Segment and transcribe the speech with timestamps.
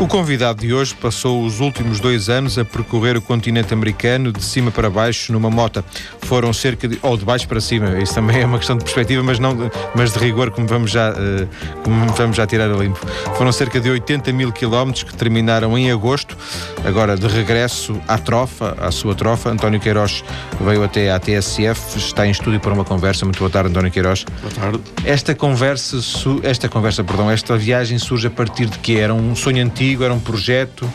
[0.00, 4.42] O convidado de hoje passou os últimos dois anos a percorrer o continente americano de
[4.42, 5.84] cima para baixo numa moto.
[6.22, 6.98] Foram cerca de.
[7.02, 9.70] ou de baixo para cima, isso também é uma questão de perspectiva, mas, não, de,
[9.94, 11.46] mas de rigor, como vamos, já, uh,
[11.84, 12.98] como vamos já tirar a limpo.
[13.36, 16.34] Foram cerca de 80 mil quilómetros que terminaram em agosto.
[16.82, 20.24] Agora, de regresso à trofa, à sua trofa, António Queiroz
[20.62, 23.26] veio até à TSF, está em estúdio para uma conversa.
[23.26, 24.24] Muito boa tarde, António Queiroz.
[24.40, 24.80] Boa tarde.
[25.04, 25.98] Esta conversa,
[26.42, 30.04] esta conversa, perdão, esta viagem surge a partir de que era um sonho antigo antigo,
[30.04, 30.90] era um projeto?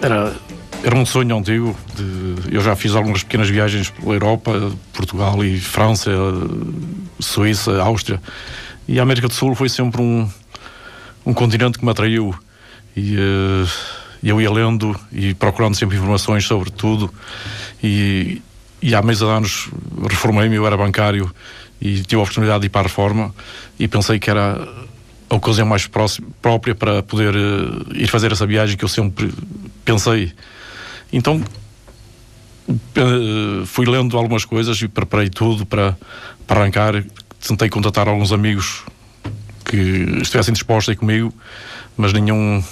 [0.00, 0.34] Era,
[0.82, 1.76] era um sonho antigo.
[1.94, 6.10] De, eu já fiz algumas pequenas viagens pela Europa, Portugal e França,
[7.18, 8.20] Suíça, Áustria.
[8.88, 10.28] E a América do Sul foi sempre um,
[11.26, 12.34] um continente que me atraiu.
[12.96, 13.68] E uh,
[14.22, 17.12] eu ia lendo e procurando sempre informações sobre tudo.
[17.82, 18.40] E,
[18.80, 19.68] e há meses de anos
[20.08, 21.30] reformei-me, eu era bancário
[21.80, 23.34] e tive a oportunidade de ir para a reforma
[23.78, 24.66] e pensei que era
[25.32, 29.32] a ocasião mais próxima, própria para poder uh, ir fazer essa viagem que eu sempre
[29.82, 30.30] pensei.
[31.10, 31.42] Então
[32.68, 35.96] uh, fui lendo algumas coisas e preparei tudo para,
[36.46, 37.02] para arrancar.
[37.40, 38.84] Tentei contatar alguns amigos
[39.64, 39.76] que
[40.20, 41.32] estivessem dispostos aí comigo,
[41.96, 42.62] mas nenhum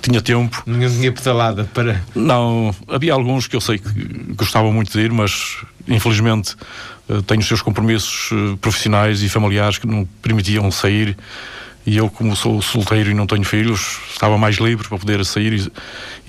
[0.00, 0.62] tinha tempo.
[0.66, 2.00] Nenhum tinha pedalada para.
[2.14, 3.90] Não, havia alguns que eu sei que
[4.36, 5.56] gostavam muito de ir, mas
[5.88, 6.54] infelizmente
[7.08, 11.16] uh, tenho os seus compromissos profissionais e familiares que não permitiam sair
[11.88, 15.54] e eu como sou solteiro e não tenho filhos estava mais livre para poder sair
[15.54, 15.72] e,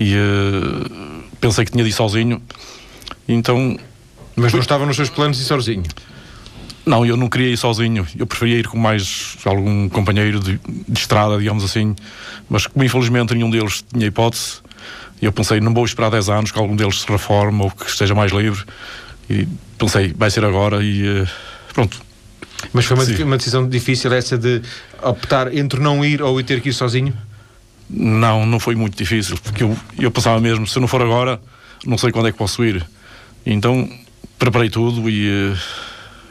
[0.02, 2.40] e uh, pensei que tinha de ir sozinho.
[3.28, 3.76] Então
[4.34, 5.82] mas não estava nos seus planos ir sozinho?
[6.86, 8.06] Não, eu não queria ir sozinho.
[8.18, 10.58] Eu preferia ir com mais algum companheiro de,
[10.88, 11.94] de estrada, digamos assim.
[12.48, 14.62] Mas como infelizmente nenhum deles tinha hipótese
[15.20, 18.14] eu pensei, não vou esperar 10 anos que algum deles se reforme ou que esteja
[18.14, 18.64] mais livre.
[19.28, 21.28] E pensei, vai ser agora e uh,
[21.74, 22.00] pronto
[22.72, 24.62] mas foi uma, uma, decisão difícil essa de
[25.02, 27.14] optar entre não ir ou ter que ir sozinho?
[27.88, 31.40] Não, não foi muito difícil, porque eu, eu pensava mesmo, se não for agora,
[31.84, 32.86] não sei quando é que posso ir.
[33.44, 33.88] Então
[34.38, 35.58] preparei tudo e uh,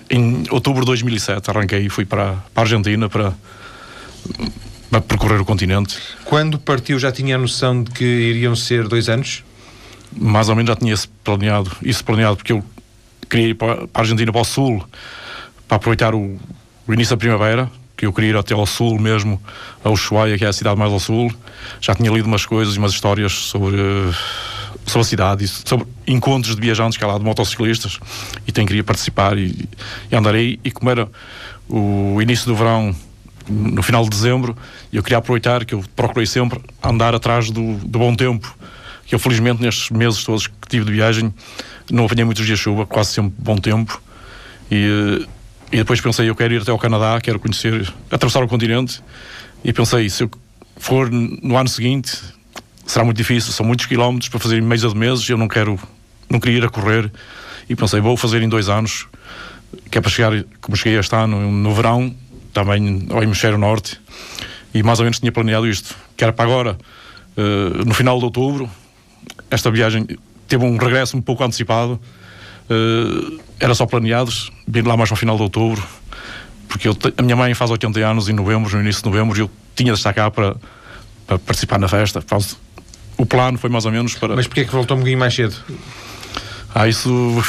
[0.10, 3.34] em outubro de 2007 arranquei e fui para, para a Argentina para,
[4.90, 5.98] para percorrer o continente.
[6.26, 9.44] Quando partiu já tinha a noção de que iriam ser dois anos?
[10.16, 12.64] Mais ou menos já tinha planeado, isso planeado, porque eu
[13.30, 14.84] queria ir para, para a Argentina, para o sul,
[15.70, 16.38] para aproveitar o,
[16.88, 19.40] o início da primavera, que eu queria ir até ao sul mesmo,
[19.84, 21.32] a Ushuaia, que é a cidade mais ao sul.
[21.80, 23.78] Já tinha lido umas coisas, umas histórias sobre,
[24.86, 28.00] sobre a cidade, sobre encontros de viajantes que lá, de motociclistas,
[28.48, 29.70] e tenho queria participar e,
[30.12, 30.60] e andarei.
[30.64, 31.08] E como era
[31.70, 32.96] o início do verão,
[33.48, 34.58] no final de dezembro,
[34.92, 38.58] eu queria aproveitar, que eu procurei sempre andar atrás do, do bom tempo,
[39.06, 41.32] que eu felizmente nestes meses todos que tive de viagem,
[41.92, 44.02] não apanhei muitos dias de chuva, quase sempre bom tempo.
[44.72, 45.28] E
[45.72, 49.04] e depois pensei, eu quero ir até ao Canadá, quero conhecer, atravessar o continente.
[49.64, 50.32] E pensei, se eu
[50.78, 52.18] for no ano seguinte,
[52.88, 55.80] será muito difícil, são muitos quilómetros para fazer em meia de meses, eu não quero,
[56.28, 57.12] não queria ir a correr.
[57.70, 59.08] E pensei, vou fazer em dois anos,
[59.92, 62.16] que é para chegar, como cheguei este ano, no verão,
[62.52, 64.02] também ao hemisfério norte.
[64.74, 66.78] E mais ou menos tinha planeado isto, que era para agora,
[67.38, 68.68] uh, no final de outubro.
[69.52, 70.08] Esta viagem
[70.48, 72.00] teve um regresso um pouco antecipado
[72.70, 75.84] Uh, era só planeados, vir lá mais ao final de outubro,
[76.68, 79.42] porque eu, a minha mãe faz 80 anos em novembro, no início de novembro, e
[79.42, 80.56] eu tinha de estar cá para,
[81.26, 82.24] para participar na festa.
[83.18, 84.36] O plano foi mais ou menos para.
[84.36, 85.56] Mas porquê é que voltou um bocadinho mais cedo?
[86.74, 87.44] Ah, isso.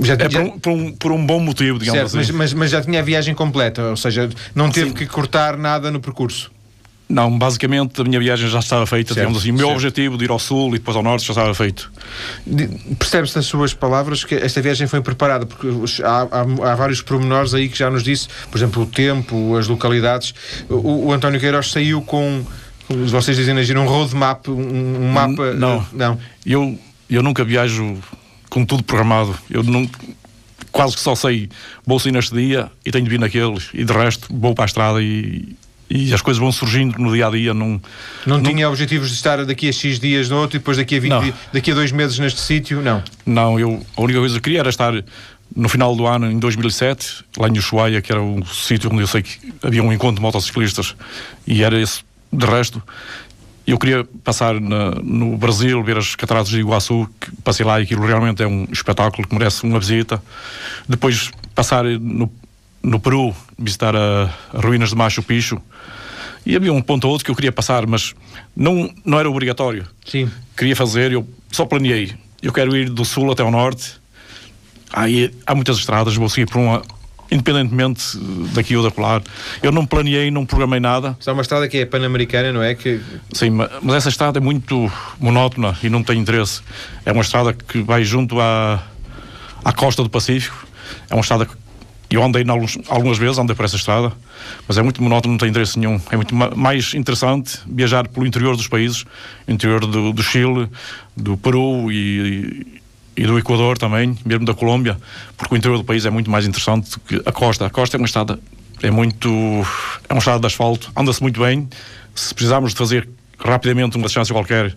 [0.00, 0.40] Já, é já...
[0.40, 2.32] Por, um, por, um, por, um, bom motivo, digamos certo, assim.
[2.32, 4.94] Mas, mas, mas, já tinha a viagem completa, ou seja, não teve Sim.
[4.94, 6.50] que cortar nada no percurso.
[7.08, 9.50] Não, basicamente a minha viagem já estava feita, certo, digamos assim.
[9.50, 9.76] O meu certo.
[9.76, 11.90] objetivo de ir ao sul e depois ao norte já estava feito.
[12.98, 15.68] Percebe-se das suas palavras que esta viagem foi preparada, porque
[16.02, 19.68] há, há, há, vários pormenores aí que já nos disse, por exemplo, o tempo, as
[19.68, 20.34] localidades.
[20.68, 22.44] O, o António Queiroz saiu com,
[23.06, 25.54] vocês dizem na gira, um roadmap, um, um mapa.
[25.54, 26.18] Não, não.
[26.44, 27.96] Eu, eu nunca viajo
[28.50, 29.34] com tudo programado.
[29.48, 29.88] Eu não,
[30.70, 31.48] quase que só sei,
[31.86, 34.66] vou sair neste dia e tenho de vir naqueles, e de resto vou para a
[34.66, 35.56] estrada e
[35.90, 37.54] e as coisas vão surgindo no dia a dia.
[37.54, 37.80] Num,
[38.26, 38.42] não num...
[38.42, 41.20] tinha objetivos de estar daqui a X dias no outro e depois daqui a 20
[41.22, 42.82] dias, daqui a dois meses neste sítio?
[42.82, 43.02] Não.
[43.24, 44.92] Não, eu, a única coisa que queria era estar
[45.54, 49.06] no final do ano, em 2007, lá em Ushuaia, que era um sítio onde eu
[49.06, 50.94] sei que havia um encontro de motociclistas
[51.46, 52.02] e era esse
[52.32, 52.82] de resto.
[53.66, 57.82] Eu queria passar na, no Brasil, ver as cataratas de Iguaçu, que passei lá e
[57.82, 60.22] aquilo realmente é um espetáculo que merece uma visita.
[60.88, 62.30] Depois passar no
[62.82, 65.60] no Peru, visitar as ruínas de Machu Picchu.
[66.46, 68.14] E havia um ponto ou outro que eu queria passar, mas
[68.56, 69.86] não, não era obrigatório.
[70.04, 70.30] Sim.
[70.56, 72.14] Queria fazer, eu só planeei.
[72.42, 73.94] Eu quero ir do sul até ao norte.
[74.92, 76.82] Aí há muitas estradas, vou seguir por uma
[77.30, 78.16] independentemente
[78.54, 79.22] daqui ou da colar.
[79.62, 81.16] Eu não planeei, não programei nada.
[81.18, 82.74] Está uma estrada que é pan-americana, não é?
[82.74, 83.00] Que...
[83.32, 84.90] Sim, mas essa estrada é muito
[85.20, 86.62] monótona e não tem interesse.
[87.04, 88.82] É uma estrada que vai junto à,
[89.64, 90.66] à costa do Pacífico.
[91.10, 91.54] É uma estrada que
[92.10, 94.12] eu andei alguns, algumas vezes, andei por essa estrada,
[94.66, 96.00] mas é muito monótono, não tem interesse nenhum.
[96.10, 99.04] É muito mais interessante viajar pelo interior dos países,
[99.46, 100.68] interior do, do Chile,
[101.14, 102.80] do Peru e,
[103.14, 104.96] e, do Equador também, mesmo da Colômbia,
[105.36, 107.66] porque o interior do país é muito mais interessante do que a costa.
[107.66, 108.40] A costa é uma estrada,
[108.82, 109.28] é muito.
[110.08, 111.68] é uma estrada de asfalto, anda-se muito bem.
[112.14, 113.06] Se precisarmos de fazer
[113.38, 114.74] rapidamente uma distância qualquer,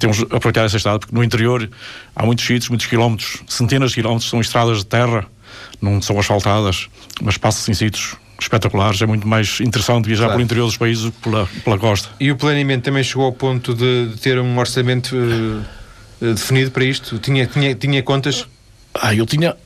[0.00, 1.70] temos de aproveitar essa estrada, porque no interior
[2.16, 5.24] há muitos sítios, muitos quilómetros, centenas de quilómetros, são estradas de terra
[5.80, 6.88] não são asfaltadas,
[7.22, 9.00] mas passa-se em sítios espetaculares.
[9.02, 10.36] É muito mais interessante viajar claro.
[10.36, 12.08] pelo interior dos países do que pela, pela costa.
[12.20, 16.84] E o planeamento também chegou ao ponto de, de ter um orçamento uh, definido para
[16.84, 17.18] isto?
[17.18, 18.46] Tinha, tinha, tinha contas?
[18.94, 19.56] Ah, eu tinha.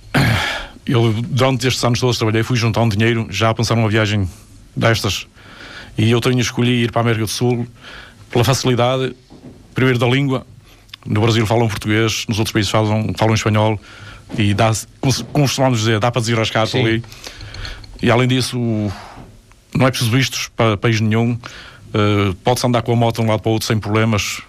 [0.84, 4.28] Eu, durante estes anos todos trabalhei, fui juntar um dinheiro já a pensar numa viagem
[4.74, 5.26] destas.
[5.96, 7.66] E eu tenho escolhido ir para a América do Sul
[8.30, 9.14] pela facilidade,
[9.74, 10.44] primeiro da língua.
[11.06, 13.78] No Brasil falam português, nos outros países falam, falam espanhol
[14.38, 14.72] e dá,
[15.32, 17.04] costumamos dizer, dá para desirrascar por ali.
[18.00, 18.58] E além disso,
[19.74, 21.38] não é preciso vistos para país nenhum.
[21.94, 24.42] Uh, Pode-se andar com a moto de um lado para o outro sem problemas.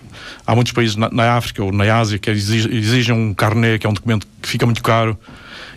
[0.48, 3.90] Há muitos países na, na África ou na Ásia que exigem, um carnet, que é
[3.90, 5.18] um documento que fica muito caro.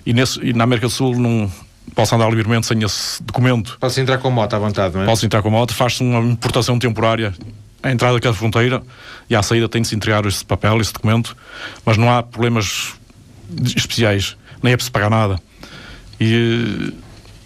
[0.04, 1.50] E, nesse, e na América do Sul não
[1.94, 3.76] posso andar livremente sem esse documento.
[3.80, 5.06] Pode-se entrar com a moto à vontade, não é?
[5.06, 7.34] Pode-se entrar com a moto, faz-se uma importação temporária
[7.82, 8.82] à entrada daquela fronteira
[9.28, 11.36] e à saída tem de se entregar esse papel, esse documento,
[11.84, 12.94] mas não há problemas
[13.76, 15.40] especiais, nem é preciso pagar nada.
[16.20, 16.92] E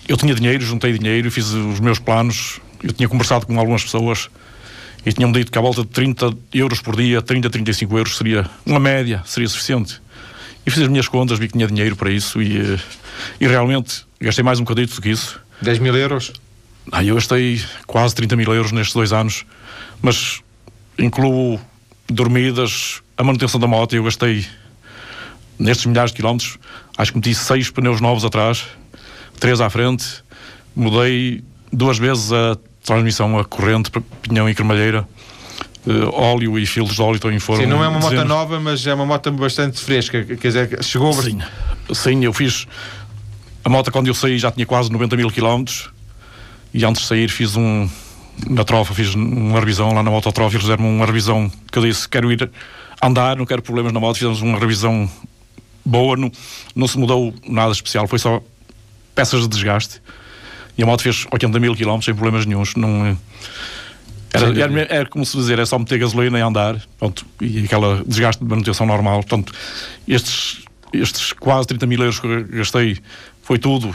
[0.09, 2.61] eu tinha dinheiro, juntei dinheiro, fiz os meus planos.
[2.83, 4.29] Eu tinha conversado com algumas pessoas
[5.05, 8.49] e tinham dito que à volta de 30 euros por dia, 30, 35 euros seria
[8.65, 10.01] uma média, seria suficiente.
[10.67, 12.79] E fiz as minhas contas, vi que tinha dinheiro para isso e,
[13.41, 15.41] e realmente gastei mais um bocadito do que isso.
[15.63, 16.33] 10 mil euros?
[16.93, 19.45] Ah, eu gastei quase 30 mil euros nestes dois anos,
[20.03, 20.41] mas
[20.99, 21.61] incluo
[22.09, 24.47] dormidas, a manutenção da moto, eu gastei
[25.61, 26.59] nestes milhares de quilómetros,
[26.97, 28.65] acho que meti seis pneus novos atrás,
[29.39, 30.25] três à frente,
[30.75, 33.91] mudei duas vezes a transmissão a corrente,
[34.23, 35.07] pinhão e cremalheira.
[35.87, 37.63] Uh, óleo e filtros de óleo também foram.
[37.63, 40.25] Sim, não é uma moto nova, mas é uma moto bastante fresca.
[40.25, 41.13] Quer dizer, chegou.
[41.15, 41.39] Sim,
[41.93, 42.67] sim, eu fiz.
[43.65, 45.91] A moto, quando eu saí, já tinha quase 90 mil quilómetros.
[46.75, 47.89] E antes de sair, fiz um.
[48.49, 50.55] Na trofa, fiz uma revisão lá na Mototrofa.
[50.55, 52.51] Eles fizeram uma revisão que eu disse: quero ir
[53.03, 54.17] andar, não quero problemas na moto.
[54.17, 55.11] Fizemos uma revisão
[55.85, 56.31] boa, não,
[56.75, 58.43] não se mudou nada especial, foi só
[59.15, 60.01] peças de desgaste.
[60.79, 62.75] E a moto fez 80 mil quilómetros sem problemas nenhums.
[62.75, 63.17] Não,
[64.33, 68.03] era, era, era, como se dizer, é só meter gasolina e andar, pronto, e aquela
[68.07, 69.21] desgaste de manutenção normal.
[69.23, 69.53] Portanto,
[70.07, 72.99] estes, estes quase 30 mil euros que eu gastei
[73.43, 73.95] foi tudo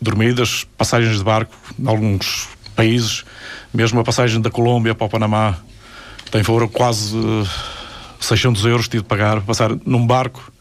[0.00, 3.24] dormidas, passagens de barco em alguns países,
[3.72, 5.56] mesmo a passagem da Colômbia para o Panamá,
[6.30, 7.16] tem foram quase
[8.20, 10.52] 600 euros que tive de pagar passar num barco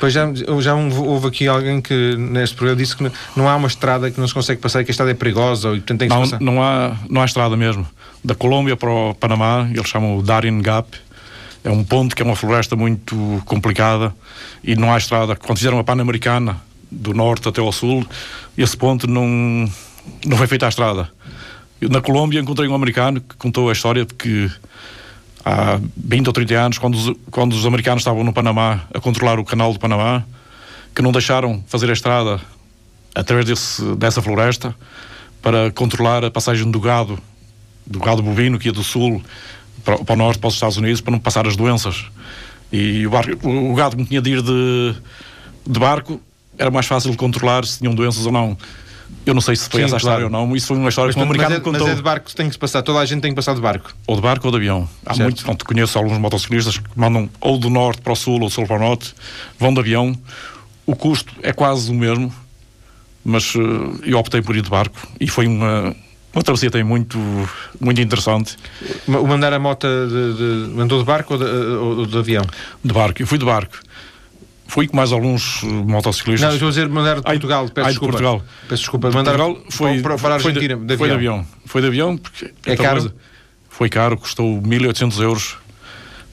[0.00, 0.28] Pois já,
[0.60, 4.28] já houve aqui alguém que neste programa disse que não há uma estrada que não
[4.28, 6.40] se consegue passar e que a estrada é perigosa e portanto tem que não, passar.
[6.40, 7.86] Não há, não há estrada mesmo.
[8.24, 10.96] Da Colômbia para o Panamá, eles chamam o Darien Gap,
[11.64, 14.14] é um ponto que é uma floresta muito complicada
[14.62, 15.36] e não há estrada.
[15.36, 16.56] Quando fizeram a Pan-Americana,
[16.90, 18.06] do norte até ao sul,
[18.56, 19.68] esse ponto não,
[20.24, 21.10] não foi feita a estrada.
[21.80, 24.50] Na Colômbia encontrei um americano que contou a história de que
[25.44, 29.38] há 20 ou 30 anos, quando os, quando os americanos estavam no Panamá a controlar
[29.38, 30.24] o canal do Panamá,
[30.94, 32.40] que não deixaram fazer a estrada
[33.14, 34.74] através desse, dessa floresta
[35.42, 37.18] para controlar a passagem do gado,
[37.86, 39.22] do gado bovino que ia do sul
[39.84, 42.06] para, para o norte, para os Estados Unidos, para não passar as doenças.
[42.72, 44.94] E o, barco, o gado que tinha de ir de,
[45.66, 46.20] de barco
[46.58, 48.56] era mais fácil de controlar se tinham doenças ou não.
[49.24, 50.42] Eu não sei se foi Sim, essa a história claro.
[50.42, 51.82] ou não, isso foi uma história mas, que um americano mas é, contou.
[51.82, 53.60] Mas é de barco tem que se passar, toda a gente tem que passar de
[53.60, 53.92] barco.
[54.06, 54.88] Ou de barco ou de avião.
[55.04, 55.22] Há certo.
[55.22, 58.50] muitos, pronto, conheço alguns motociclistas que mandam ou do norte para o sul ou do
[58.50, 59.14] sul para o norte,
[59.58, 60.16] vão de avião.
[60.86, 62.32] O custo é quase o mesmo,
[63.22, 65.94] mas uh, eu optei por ir de barco e foi uma,
[66.32, 67.18] uma travessia tem muito,
[67.78, 68.56] muito interessante.
[69.06, 72.44] O mandar a moto de, de, mandou de barco ou de, ou de avião?
[72.82, 73.78] De barco, eu fui de barco.
[74.68, 76.46] Fui com mais alguns uh, motociclistas.
[76.46, 78.16] Não, estou a dizer mandar de Portugal, ai, peço ai, desculpa.
[78.16, 78.46] De Portugal.
[78.68, 81.46] Peço desculpa, mandar Portugal foi, para, para a Argentina, foi de, de, foi de avião.
[81.64, 83.00] Foi de avião, porque é caro.
[83.00, 83.14] Coisa,
[83.70, 85.56] foi caro, custou 1800 euros.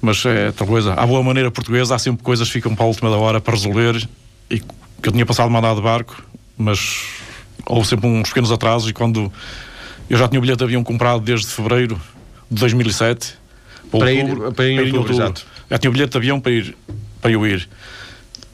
[0.01, 0.93] Mas é tal coisa.
[0.93, 3.53] À boa maneira portuguesa, há sempre coisas que ficam para a última da hora para
[3.53, 4.07] resolver.
[4.49, 6.21] E que eu tinha passado mandar de barco,
[6.57, 7.03] mas
[7.65, 8.89] houve sempre uns pequenos atrasos.
[8.89, 9.31] E quando
[10.09, 11.99] eu já tinha o bilhete de avião comprado desde fevereiro
[12.51, 13.33] de 2007
[13.89, 15.23] para, para, outubro, ir, para ir em outubro, outubro.
[15.23, 15.45] Exato.
[15.71, 16.75] Já tinha o bilhete de avião para ir
[17.25, 17.67] para eu ir.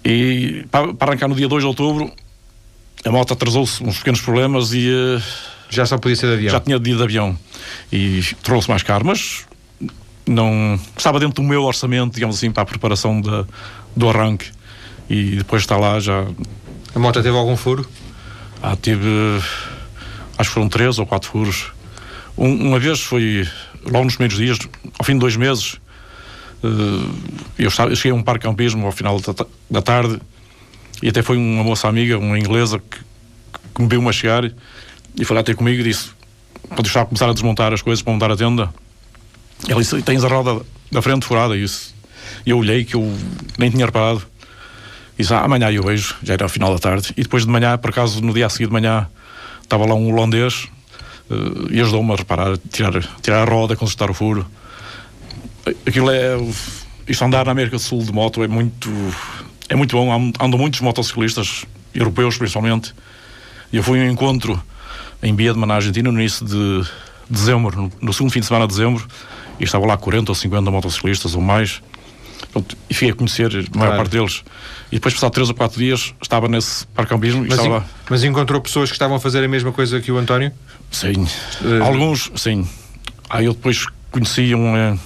[0.03, 2.11] E para, para arrancar no dia 2 de outubro,
[3.05, 4.89] a moto atrasou-se uns pequenos problemas e.
[4.89, 5.21] Uh,
[5.69, 6.51] já só podia ser de avião?
[6.51, 7.37] Já tinha de ir de avião.
[7.91, 9.45] E trouxe mais caro, mas
[10.27, 13.45] não estava dentro do meu orçamento, digamos assim, para a preparação de,
[13.95, 14.51] do arranque.
[15.09, 16.25] E depois está lá já.
[16.93, 17.87] A moto teve algum furo?
[18.61, 19.07] Ah, tive.
[20.37, 21.71] Acho que foram três ou quatro furos.
[22.37, 23.47] Um, uma vez foi
[23.85, 24.59] logo nos primeiros dias,
[24.97, 25.79] ao fim de dois meses,
[27.57, 29.19] eu, estava, eu cheguei a um parque campismo ao final
[29.69, 30.19] da, tarde
[31.01, 32.99] e até foi uma moça amiga, uma inglesa, que,
[33.73, 34.51] que me viu-me a chegar
[35.15, 36.11] e foi lá ter comigo e disse:
[36.69, 38.69] quando estava a começar a desmontar as coisas para montar a tenda,
[39.67, 41.55] ela disse: Tens a roda da frente furada.
[41.57, 41.65] E
[42.45, 43.13] eu olhei que eu
[43.57, 44.21] nem tinha reparado.
[45.17, 47.13] E disse: ah, Amanhã eu vejo, já era ao final da tarde.
[47.17, 49.07] E depois de manhã, por acaso, no dia a seguir de manhã,
[49.61, 50.67] estava lá um holandês
[51.29, 54.45] uh, e ajudou-me a reparar, tirar, tirar a roda, consertar o furo.
[55.85, 56.37] Aquilo é.
[57.07, 58.89] Isto andar na América do Sul de moto é muito.
[59.69, 60.31] É muito bom.
[60.39, 62.93] Andam muitos motociclistas, europeus principalmente.
[63.71, 64.61] Eu fui a um encontro
[65.23, 66.83] em Biedma, na Argentina, no início de
[67.29, 69.07] dezembro, no, segundo fim de semana de dezembro,
[69.59, 71.81] e estavam lá 40 ou 50 motociclistas ou mais.
[72.89, 73.95] E fiquei a conhecer a maior claro.
[73.97, 74.43] parte deles.
[74.91, 77.85] E depois, passado 3 ou 4 dias, estava nesse parcampismo mas, estava...
[78.09, 80.51] mas encontrou pessoas que estavam a fazer a mesma coisa que o António?
[80.91, 81.13] Sim.
[81.61, 81.83] Uh...
[81.83, 82.67] Alguns, sim.
[83.29, 84.75] Aí eu depois conheci um.
[84.75, 84.97] Eh,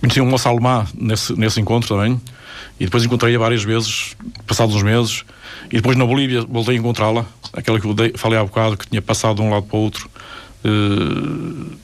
[0.00, 2.20] conheci um moço alemã nesse, nesse encontro também.
[2.80, 5.24] E depois encontrei-a várias vezes, passados uns meses.
[5.70, 9.02] E depois na Bolívia voltei a encontrá-la, aquela que eu falei há bocado, que tinha
[9.02, 10.08] passado de um lado para o outro.
[10.64, 11.76] Uh,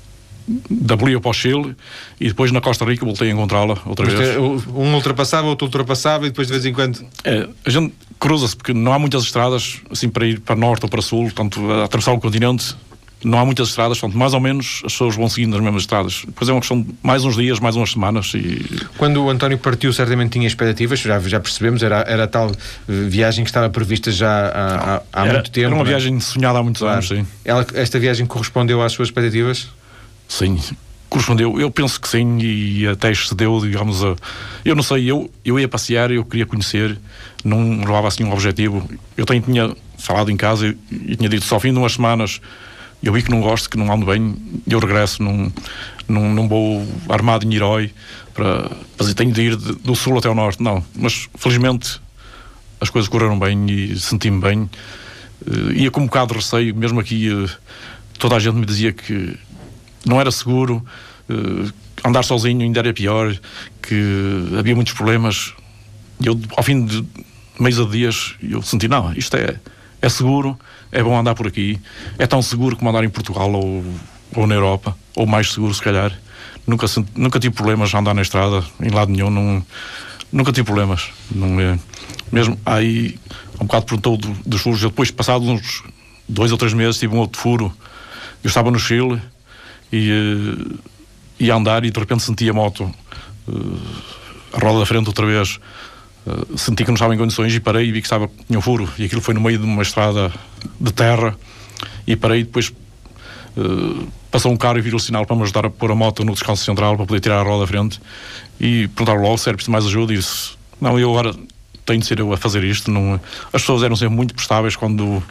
[0.46, 1.74] da Bolívia para o Chile
[2.20, 4.36] e depois na Costa Rica voltei a encontrá-la outra Mas vez.
[4.36, 7.04] Um ultrapassava, outro ultrapassava e depois de vez em quando.
[7.24, 10.88] É, a gente cruza-se porque não há muitas estradas assim para ir para norte ou
[10.88, 12.76] para sul, portanto, a atravessar o continente.
[13.24, 16.22] Não há muitas estradas, portanto, mais ou menos as pessoas vão seguindo as mesmas estradas.
[16.26, 18.32] Depois é uma questão de mais uns dias, mais umas semanas.
[18.34, 18.86] E...
[18.98, 22.54] Quando o António partiu, certamente tinha expectativas, já, já percebemos, era, era tal uh,
[22.86, 25.66] viagem que estava prevista já há, há, há era, muito tempo.
[25.66, 25.88] Era uma é?
[25.88, 26.96] viagem sonhada há muitos claro.
[26.96, 27.26] anos, sim.
[27.44, 29.68] Ela, esta viagem correspondeu às suas expectativas?
[30.28, 30.60] Sim,
[31.08, 31.58] correspondeu.
[31.58, 34.16] Eu penso que sim e até excedeu, digamos, a...
[34.64, 36.98] eu não sei, eu, eu ia passear, eu queria conhecer,
[37.42, 38.86] não levava assim um objetivo.
[39.16, 41.94] Eu tenho, tinha falado em casa e, e tinha dito só ao fim de umas
[41.94, 42.40] semanas
[43.04, 44.34] eu vi que não gosto, que não ando bem,
[44.66, 45.52] eu regresso, não,
[46.08, 47.92] não, não vou armado em herói
[48.32, 50.82] para fazer, tenho de ir de, do sul até ao norte, não.
[50.96, 52.00] Mas felizmente
[52.80, 54.70] as coisas correram bem e senti-me bem.
[55.46, 57.50] Uh, ia com um bocado de receio, mesmo aqui uh,
[58.18, 59.38] toda a gente me dizia que
[60.06, 60.82] não era seguro,
[61.28, 63.36] uh, andar sozinho ainda era pior,
[63.82, 65.52] que havia muitos problemas.
[66.22, 67.04] Eu, ao fim de
[67.60, 69.56] meses a dias, eu senti, não, isto é,
[70.04, 70.58] é seguro,
[70.92, 71.80] é bom andar por aqui,
[72.18, 73.84] é tão seguro como andar em Portugal ou,
[74.34, 76.12] ou na Europa, ou mais seguro se calhar.
[76.66, 79.62] Nunca, nunca tive problemas a andar na estrada, em lado nenhum,
[80.32, 81.10] nunca tive problemas.
[81.32, 81.78] É,
[82.32, 83.18] mesmo aí,
[83.60, 85.82] um bocado perguntou do, dos furos, eu depois, passados uns
[86.28, 87.72] dois ou três meses, tive um outro furo.
[88.42, 89.20] Eu estava no Chile,
[89.94, 90.78] e uh,
[91.38, 92.84] ia andar e de repente senti a moto
[93.46, 93.80] uh,
[94.52, 95.60] a roda da frente outra vez
[96.26, 98.62] uh, senti que não estava em condições e parei e vi que estava tinha um
[98.62, 100.32] furo e aquilo foi no meio de uma estrada
[100.80, 101.36] de terra
[102.06, 102.72] e parei e depois
[103.56, 106.24] uh, passou um carro e virou o sinal para me ajudar a pôr a moto
[106.24, 108.00] no descanso central para poder tirar a roda da frente
[108.60, 111.34] e perguntaram logo se era preciso mais ajuda e disse não, eu agora
[111.86, 113.20] tenho de ser eu a fazer isto não...
[113.52, 115.22] as pessoas eram sempre muito prestáveis quando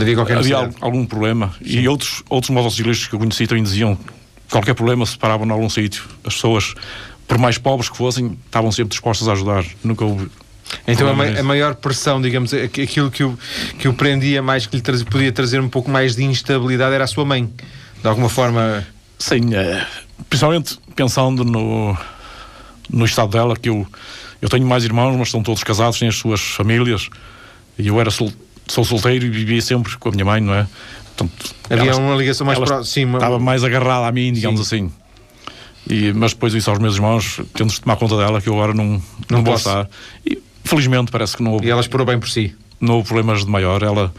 [0.00, 1.54] havia havia algum problema.
[1.58, 1.80] Sim.
[1.80, 3.98] E outros, outros motociclistas que eu conheci também diziam
[4.50, 6.04] qualquer problema se paravam em algum sítio.
[6.24, 6.74] As pessoas,
[7.26, 9.64] por mais pobres que fossem, estavam sempre dispostas a ajudar.
[9.82, 10.28] Nunca houve.
[10.86, 13.38] Então a, ma a, maior pressão, digamos, aquilo que o,
[13.78, 17.04] que o prendia mais, que lhe tra podia trazer um pouco mais de instabilidade era
[17.04, 17.50] a sua mãe.
[18.00, 18.86] De alguma forma.
[19.18, 19.86] Sim, é,
[20.28, 21.96] principalmente pensando no,
[22.90, 23.86] no estado dela, que eu,
[24.40, 27.08] eu tenho mais irmãos, mas estão todos casados, têm as suas famílias,
[27.78, 30.66] e eu era solteiro sou solteiro e vivia sempre com a minha mãe, não é?
[31.16, 33.18] Portanto, Havia uma ligação mais próxima.
[33.18, 34.76] Estava mais agarrada a mim, digamos Sim.
[34.76, 34.92] assim.
[35.88, 38.74] E, mas depois isso aos meus irmãos, tendo de tomar conta dela, que eu agora
[38.74, 39.88] não, não, não vou estar.
[40.24, 41.66] E felizmente parece que não houve.
[41.66, 42.54] E elas esperou bem por si?
[42.80, 43.82] Não houve problemas de maior.
[43.82, 44.12] Ela,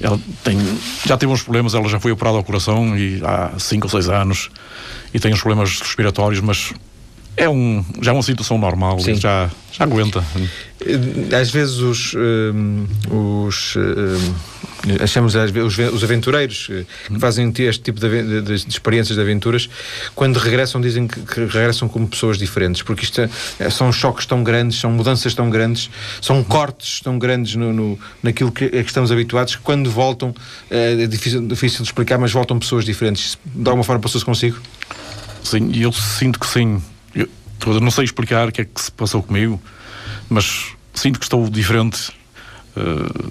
[0.00, 0.58] ela tem,
[1.06, 4.08] já teve uns problemas, ela já foi operada ao coração e há 5 ou 6
[4.08, 4.50] anos
[5.12, 6.72] e tem uns problemas respiratórios, mas
[7.38, 9.14] é um, já é uma situação normal, Sim.
[9.14, 10.24] já, já aguenta.
[11.40, 14.34] Às vezes os, um, os um,
[15.02, 19.68] achamos os, os aventureiros eh, que fazem este tipo de, de, de, experiências de aventuras,
[20.16, 24.42] quando regressam dizem que, que regressam como pessoas diferentes, porque isto é, são choques tão
[24.42, 25.88] grandes, são mudanças tão grandes,
[26.20, 30.34] são cortes tão grandes no, no naquilo que, a que estamos habituados, que quando voltam,
[30.68, 33.38] é difícil, difícil de explicar, mas voltam pessoas diferentes.
[33.44, 34.58] De alguma forma passou-se consigo?
[35.44, 36.82] Sim, eu sinto que sim
[37.14, 39.60] eu não sei explicar o que é que se passou comigo,
[40.28, 42.10] mas sinto que estou diferente.
[42.76, 43.30] Uh,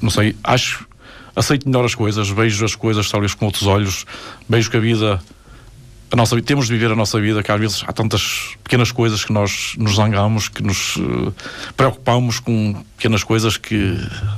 [0.00, 0.86] não sei, acho,
[1.34, 4.04] aceito melhor as coisas, vejo as coisas talvez com outros olhos,
[4.48, 5.20] vejo que a vida,
[6.10, 9.24] a nossa temos de viver a nossa vida, que às vezes há tantas pequenas coisas
[9.24, 11.34] que nós nos zangamos, que nos uh,
[11.76, 13.96] preocupamos com pequenas coisas que,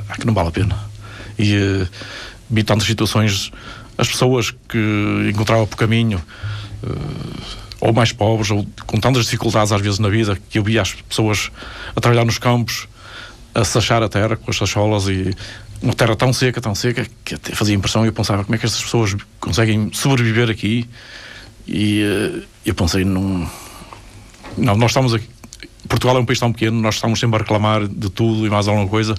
[0.09, 0.79] ah, que não vale a pena.
[1.39, 1.89] E uh,
[2.49, 3.51] vi tantas situações,
[3.99, 6.23] as pessoas que encontrava por caminho,
[6.83, 10.83] uh, ou mais pobres, ou com tantas dificuldades às vezes na vida, que eu via
[10.83, 11.51] as pessoas
[11.95, 12.89] a trabalhar nos campos,
[13.55, 15.35] a sachar a terra com as sacholas e
[15.83, 18.59] uma terra tão seca, tão seca, que até fazia impressão e eu pensava como é
[18.59, 20.89] que estas pessoas conseguem sobreviver aqui
[21.67, 23.47] e uh, eu pensei num...
[24.57, 25.29] não, nós estamos aqui
[25.89, 28.67] Portugal é um país tão pequeno, nós estamos sempre a reclamar de tudo e mais
[28.69, 29.15] alguma coisa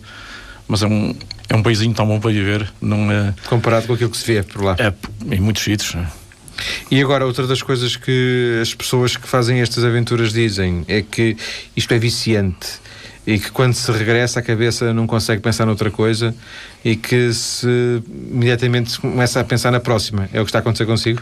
[0.68, 1.16] mas é um,
[1.48, 3.34] é um paísinho tão bom para viver não é...
[3.48, 4.94] comparado com aquilo que se vê por lá é,
[5.34, 6.06] em muitos sítios é.
[6.90, 11.38] E agora, outra das coisas que as pessoas que fazem estas aventuras dizem é que
[11.76, 12.80] isto é viciante
[13.28, 16.34] e que quando se regressa a cabeça não consegue pensar noutra coisa
[16.84, 20.30] e que se imediatamente começa a pensar na próxima.
[20.32, 21.22] É o que está a acontecer consigo?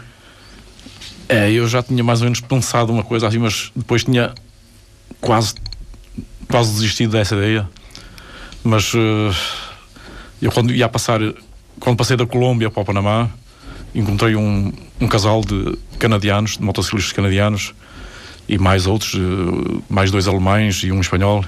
[1.28, 4.36] É, eu já tinha mais ou menos pensado uma coisa assim, mas depois tinha
[5.20, 5.56] quase,
[6.48, 7.68] quase desistido dessa ideia.
[8.64, 9.36] Mas uh,
[10.40, 11.20] eu quando ia passar,
[11.80, 13.32] quando passei da Colômbia para o Panamá,
[13.96, 17.74] encontrei um, um casal de canadianos, de motociclistas canadianos,
[18.48, 21.44] e mais outros, uh, mais dois alemães e um espanhol.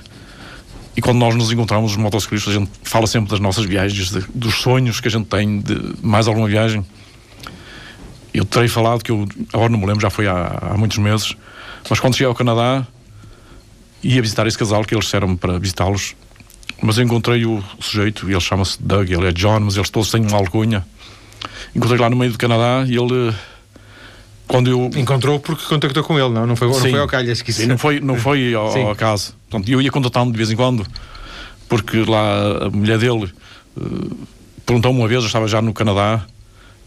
[0.96, 4.22] E quando nós nos encontramos, os motociclistas, a gente fala sempre das nossas viagens, de,
[4.34, 6.84] dos sonhos que a gente tem de mais alguma viagem.
[8.34, 11.36] Eu terei falado que eu, agora não me lembro, já foi há, há muitos meses,
[11.90, 12.86] mas quando cheguei ao Canadá,
[14.04, 16.16] ia visitar esse casal que eles disseram para visitá-los.
[16.82, 20.22] Mas eu encontrei o sujeito, ele chama-se Doug, ele é John, mas eles todos têm
[20.22, 20.86] uma alcunha.
[21.78, 23.34] Encontrei lá no meio do Canadá e ele
[24.48, 26.48] quando eu encontrou porque contactou com ele, não?
[26.48, 27.62] Não foi, não foi ao calhas que isso.
[27.62, 29.36] Sim, não foi, não foi ao, acaso.
[29.50, 30.88] Portanto, eu ia contatá-lo de vez em quando,
[31.70, 33.32] porque lá a mulher dele
[33.78, 34.18] uh,
[34.66, 36.26] perguntou-me uma vez, eu estava já no Canadá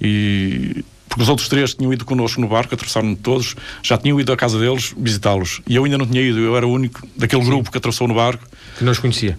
[0.00, 4.32] e porque os outros três tinham ido connosco no barco, atravessaram todos, já tinham ido
[4.32, 5.60] à casa deles visitá-los.
[5.68, 8.14] E eu ainda não tinha ido, eu era o único daquele grupo que atravessou no
[8.14, 8.44] barco.
[8.78, 9.36] Que não os conhecia?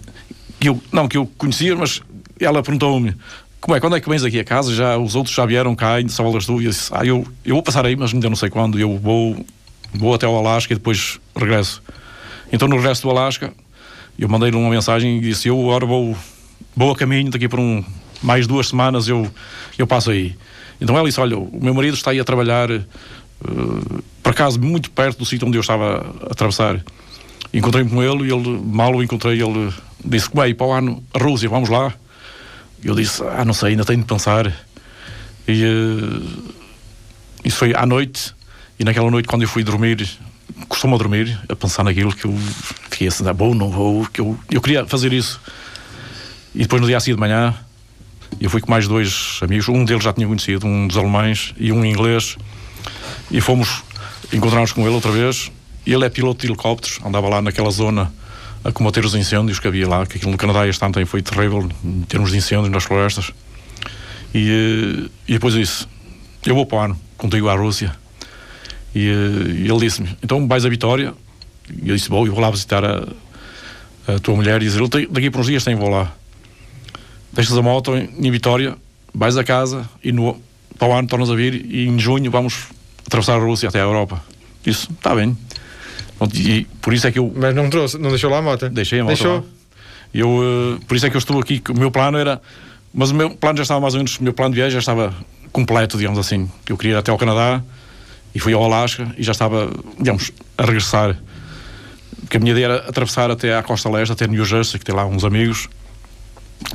[0.60, 2.02] Que eu, não, que eu conhecia, mas
[2.40, 3.16] ela perguntou-me:
[3.62, 3.80] como é?
[3.80, 4.74] Quando é que vens aqui a casa?
[4.74, 7.86] Já, os outros já vieram cá do e eu disse, ah, eu, eu vou passar
[7.86, 8.80] aí, mas ainda não sei quando.
[8.80, 9.46] Eu vou,
[9.94, 11.82] vou até o Alasca e depois regresso.
[12.52, 13.54] Então, no regresso do Alasca,
[14.18, 16.18] eu mandei-lhe uma mensagem e disse, eu agora vou,
[16.76, 17.84] vou a caminho, daqui por um,
[18.22, 19.30] mais duas semanas eu,
[19.78, 20.36] eu passo aí.
[20.80, 24.90] Então ela disse, olha, o meu marido está aí a trabalhar, uh, por acaso, muito
[24.90, 26.84] perto do sítio onde eu estava a atravessar.
[27.54, 29.72] Encontrei-me com ele e ele, mal o encontrei, ele
[30.04, 31.94] disse, é, para o ano, a Rússia, vamos lá.
[32.84, 34.52] Eu disse, ah, não sei, ainda tenho de pensar.
[35.48, 36.54] E uh,
[37.44, 38.34] isso foi à noite.
[38.80, 40.10] E naquela noite, quando eu fui dormir,
[40.68, 42.36] costumo dormir, a pensar naquilo que eu
[42.90, 45.40] fiquei assim, ah, bom, não vou, que eu, eu queria fazer isso.
[46.56, 47.56] E depois, no dia seguinte de manhã,
[48.40, 49.68] eu fui com mais dois amigos.
[49.70, 52.36] Um deles já tinha conhecido, um dos alemães e um inglês.
[53.30, 53.84] E fomos,
[54.34, 55.52] encontramos com ele outra vez.
[55.86, 58.12] Ele é piloto de helicópteros, andava lá naquela zona
[58.64, 61.68] a combater os incêndios que havia lá, que aquilo no Canadá este ano foi terrível
[61.84, 63.32] em termos de incêndios nas florestas.
[64.34, 65.88] E, eh, e depois disse:
[66.46, 67.92] Eu vou para o ano, contigo à Rússia.
[68.94, 71.14] E, eh, e ele disse-me: Então vais a Vitória?
[71.82, 73.08] E eu disse: Bom, eu vou lá visitar a,
[74.08, 74.62] a tua mulher.
[74.62, 76.14] E dizer: Daqui por uns dias tem vou lá.
[77.34, 78.78] Deixas a moto em, em Vitória,
[79.14, 80.40] vais a casa e no,
[80.78, 81.66] para o ano tornas a vir.
[81.66, 82.68] E em junho vamos
[83.06, 84.24] atravessar a Rússia até a Europa.
[84.64, 85.36] Disse: Está bem.
[86.34, 87.34] E por isso é que eu.
[87.36, 88.70] Mas não trouxe, não deixou lá a moto?
[88.70, 89.16] Deixei a moto.
[89.16, 89.38] Deixou?
[89.38, 89.44] Lá.
[90.14, 91.62] Eu, uh, por isso é que eu estou aqui.
[91.70, 92.42] O meu plano era.
[92.94, 94.18] Mas o meu plano já estava mais ou menos.
[94.18, 95.14] O meu plano de viagem já estava
[95.52, 96.50] completo, digamos assim.
[96.68, 97.62] Eu queria ir até ao Canadá
[98.36, 101.18] e fui ao Alasca e já estava, digamos, a regressar.
[102.22, 104.96] Porque a minha ideia era atravessar até à costa leste, até New Jersey, que tem
[104.96, 105.68] lá uns amigos.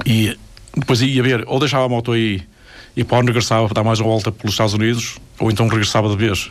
[0.04, 0.36] E
[0.76, 2.42] depois ia ver, ou deixava a moto aí
[2.96, 6.16] e pode regressava para dar mais uma volta pelos Estados Unidos, ou então regressava de
[6.16, 6.50] vez.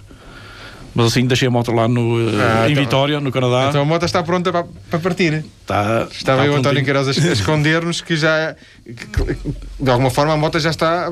[0.96, 3.66] Mas assim deixei a moto lá no, eh, ah, em então, Vitória, no Canadá.
[3.68, 5.44] Então a moto está pronta para, para partir.
[5.60, 8.56] Está, Estava aí o António Queiroz a, esconder-nos que já,
[8.86, 9.38] que,
[9.78, 11.12] de alguma forma, a moto já está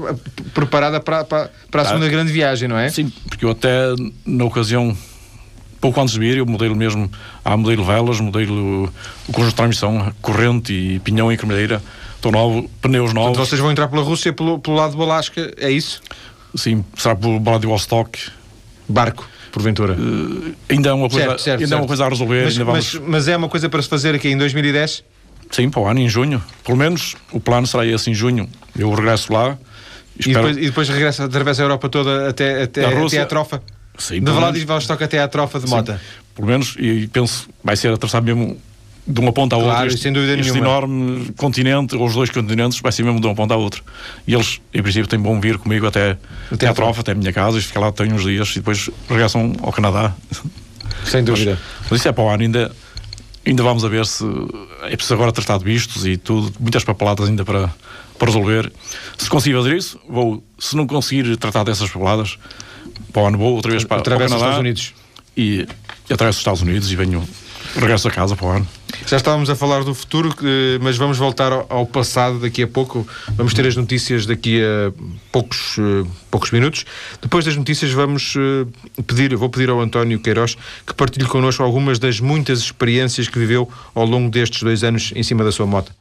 [0.54, 1.90] preparada para, para, para a tá.
[1.90, 2.90] segunda grande viagem, não é?
[2.90, 3.94] Sim, porque eu até
[4.26, 4.96] na ocasião,
[5.82, 7.12] pouco antes de vir, eu mudei mesmo,
[7.44, 8.86] há modelo velas, modelo
[9.28, 11.84] o conjunto de transmissão, corrente e pinhão em cremalheira,
[12.16, 13.32] estou novo, pneus novos.
[13.32, 16.02] Então vocês vão entrar pela Rússia pelo, pelo lado do Alasca, é isso?
[16.56, 18.32] Sim, será pelo Vladivostok.
[18.88, 19.94] Barco porventura?
[19.94, 21.74] Uh, ainda é uma coisa, certo, certo, ainda certo.
[21.74, 22.44] É uma coisa a resolver.
[22.44, 22.94] Mas, vamos...
[22.96, 25.04] mas, mas, é uma coisa para se fazer aqui em 2010?
[25.52, 26.44] Sim, para o ano, em junho.
[26.66, 28.50] Pelo menos o plano será esse em junho.
[28.78, 29.58] Eu regresso lá.
[30.20, 33.28] E depois, e depois regressa, atravessa a Europa toda até, até, a, Rússia, até a
[33.28, 33.64] trofa?
[33.98, 36.02] Sim, de Vladivostok até à trofa de Mota?
[36.36, 38.58] Pelo menos, e penso vai ser atravessar mesmo
[39.06, 39.88] de uma ponta à Claro, outra.
[39.88, 40.66] Este, sem dúvida este nenhuma.
[40.70, 43.82] enorme continente, ou os dois continentes, vai ser mesmo de uma ponta à outra.
[44.28, 46.18] E eles, em princípio, têm bom vir comigo até,
[46.52, 48.90] até à trofa, até a minha casa, e ficar lá tenho uns dias e depois
[49.10, 50.14] regressam ao Canadá.
[51.06, 51.60] Sem dúvida.
[51.90, 52.72] Mas isso é para o ano, ainda,
[53.46, 54.24] ainda vamos a ver se
[54.84, 57.74] é preciso agora tratar de vistos e tudo, muitas papeladas ainda para,
[58.18, 58.72] para resolver.
[59.18, 60.42] Se conseguir fazer isso, vou.
[60.58, 62.38] Se não conseguir tratar dessas papeladas,
[63.12, 64.94] para o ano vou outra vez para, para o Canadá Estados Unidos.
[65.36, 65.68] e,
[66.10, 67.28] e atravesso os Estados Unidos e venho,
[67.76, 68.68] regresso a casa para o ano.
[69.06, 70.34] Já estávamos a falar do futuro,
[70.82, 73.08] mas vamos voltar ao, ao passado daqui a pouco.
[73.36, 74.92] Vamos ter as notícias daqui a
[75.32, 76.86] poucos, eh, poucos minutos.
[77.22, 82.00] Depois das notícias, vamos eh, pedir, vou pedir ao António Queiroz que partilhe connosco algumas
[82.00, 85.92] das muitas experiências que viveu ao longo destes dois anos em cima da sua moto.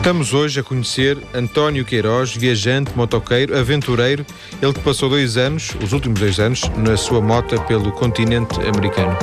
[0.00, 4.24] Estamos hoje a conhecer António Queiroz, viajante, motoqueiro, aventureiro,
[4.62, 9.14] ele que passou dois anos, os últimos dois anos, na sua moto pelo continente americano.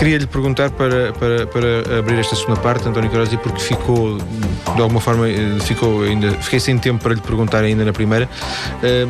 [0.00, 4.80] Queria-lhe perguntar para, para, para abrir esta segunda parte, António Queiroz, e porque ficou, de
[4.80, 8.26] alguma forma, eh, ficou ainda, fiquei sem tempo para lhe perguntar ainda na primeira.
[8.82, 9.06] Eh,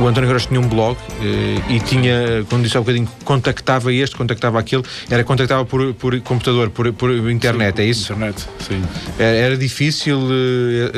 [0.00, 3.92] o António Queiroz tinha um blog eh, e tinha, quando disse há um bocadinho, contactava
[3.92, 8.12] este, contactava aquele, era contactava por, por computador, por, por internet, é isso?
[8.12, 8.82] Internet, sim.
[9.16, 10.18] Era, era difícil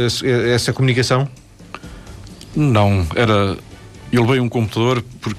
[0.07, 1.29] esse- essa comunicação?
[2.57, 3.55] Não, era.
[4.11, 5.39] Eu levei um computador porque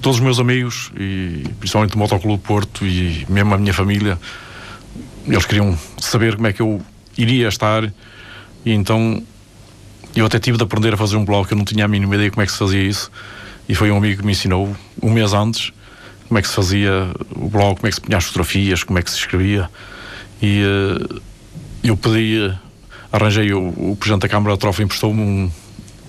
[0.00, 4.18] todos os meus amigos, e principalmente do Motoclube Porto e mesmo a minha família,
[5.26, 6.80] eles queriam saber como é que eu
[7.16, 7.84] iria estar.
[8.64, 9.22] E então
[10.14, 12.30] eu até tive de aprender a fazer um blog, eu não tinha a mínima ideia
[12.30, 13.10] como é que se fazia isso.
[13.68, 15.72] E foi um amigo que me ensinou um mês antes
[16.32, 18.98] como é que se fazia o blog, como é que se punha as fotografias, como
[18.98, 19.68] é que se escrevia.
[20.40, 21.20] E eh,
[21.84, 22.50] eu pedi,
[23.12, 25.50] arranjei o, o Presidente da Câmara da Trofa emprestou-me um,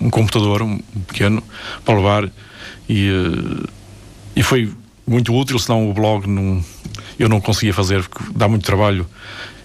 [0.00, 1.42] um computador, um pequeno,
[1.84, 2.30] para levar
[2.88, 3.68] e, eh,
[4.36, 4.70] e foi
[5.06, 6.64] muito útil, senão o blog não,
[7.18, 9.06] eu não conseguia fazer, porque dá muito trabalho.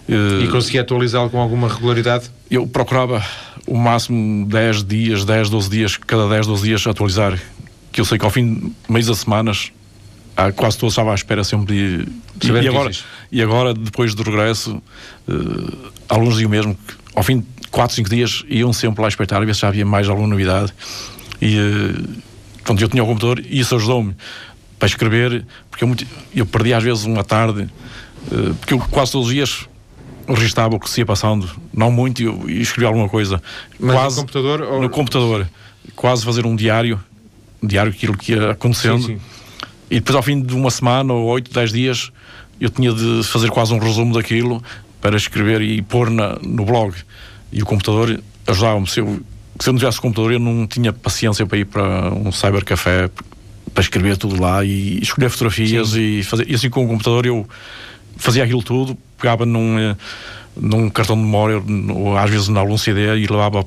[0.08, 2.30] Eh, E conseguia atualizá-lo com alguma regularidade?
[2.50, 3.24] eu procurava
[3.66, 7.40] o máximo 10 dias, 10, 12 dias, cada 10, 12 dias atualizar,
[7.92, 9.70] que eu sei que ao fim de meio das semanas
[10.36, 12.08] ah, quase todos estavam à espera sempre de,
[12.48, 12.90] e, agora,
[13.30, 14.82] e agora, depois do regresso,
[15.28, 15.32] eh,
[16.08, 19.44] alunos diziam mesmo que ao fim de 4, 5 dias iam sempre lá espreitar, a
[19.44, 20.72] ver se já havia mais alguma novidade.
[21.42, 22.20] E eh,
[22.64, 24.14] quando eu tinha o computador, isso ajudou-me
[24.78, 27.68] para escrever, porque eu, muito- eu perdi às vezes uma tarde,
[28.32, 29.66] eh, porque eu quase todos os dias
[30.28, 33.42] registava o que se ia passando, não muito, e e escrevia alguma coisa.
[33.78, 34.62] Mas quase no computador?
[34.62, 34.82] Ou...
[34.82, 35.48] no computador,
[35.96, 37.00] quase fazer um diário,
[37.62, 39.02] um diário daquilo que ia acontecendo.
[39.02, 39.20] Sim, sim.
[39.90, 42.12] E depois, ao fim de uma semana ou 8, 10 dias,
[42.60, 44.62] eu tinha de fazer quase um resumo daquilo
[45.00, 46.94] para escrever e pôr na, no blog.
[47.52, 48.86] E o computador ajudava-me.
[48.86, 49.20] Se eu,
[49.60, 53.10] se eu não tivesse computador, eu não tinha paciência para ir para um cybercafé
[53.72, 56.50] para escrever tudo lá e escolher fotografias e fazer.
[56.50, 57.48] E assim com o computador eu
[58.16, 59.96] fazia aquilo tudo, pegava num, eh,
[60.56, 61.62] num cartão de memória,
[61.94, 63.64] ou às vezes algum CD e levava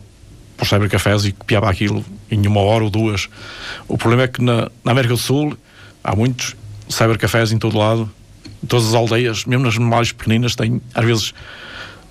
[0.58, 3.29] para os cybercafés e copiava aquilo em uma hora ou duas.
[3.88, 5.58] O problema é que na, na América do Sul
[6.03, 6.56] há muitos
[6.89, 8.10] cybercafés em todo lado,
[8.63, 11.34] em todas as aldeias, mesmo nas mais pequeninas, tem às vezes.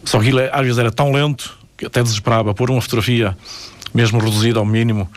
[0.05, 3.37] Só que aquilo é- às vezes era tão lento que até desesperava pôr uma fotografia,
[3.95, 5.09] mesmo reduzida ao mínimo,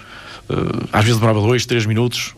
[0.49, 0.53] eh,
[0.91, 2.33] às vezes demorava dois, três minutos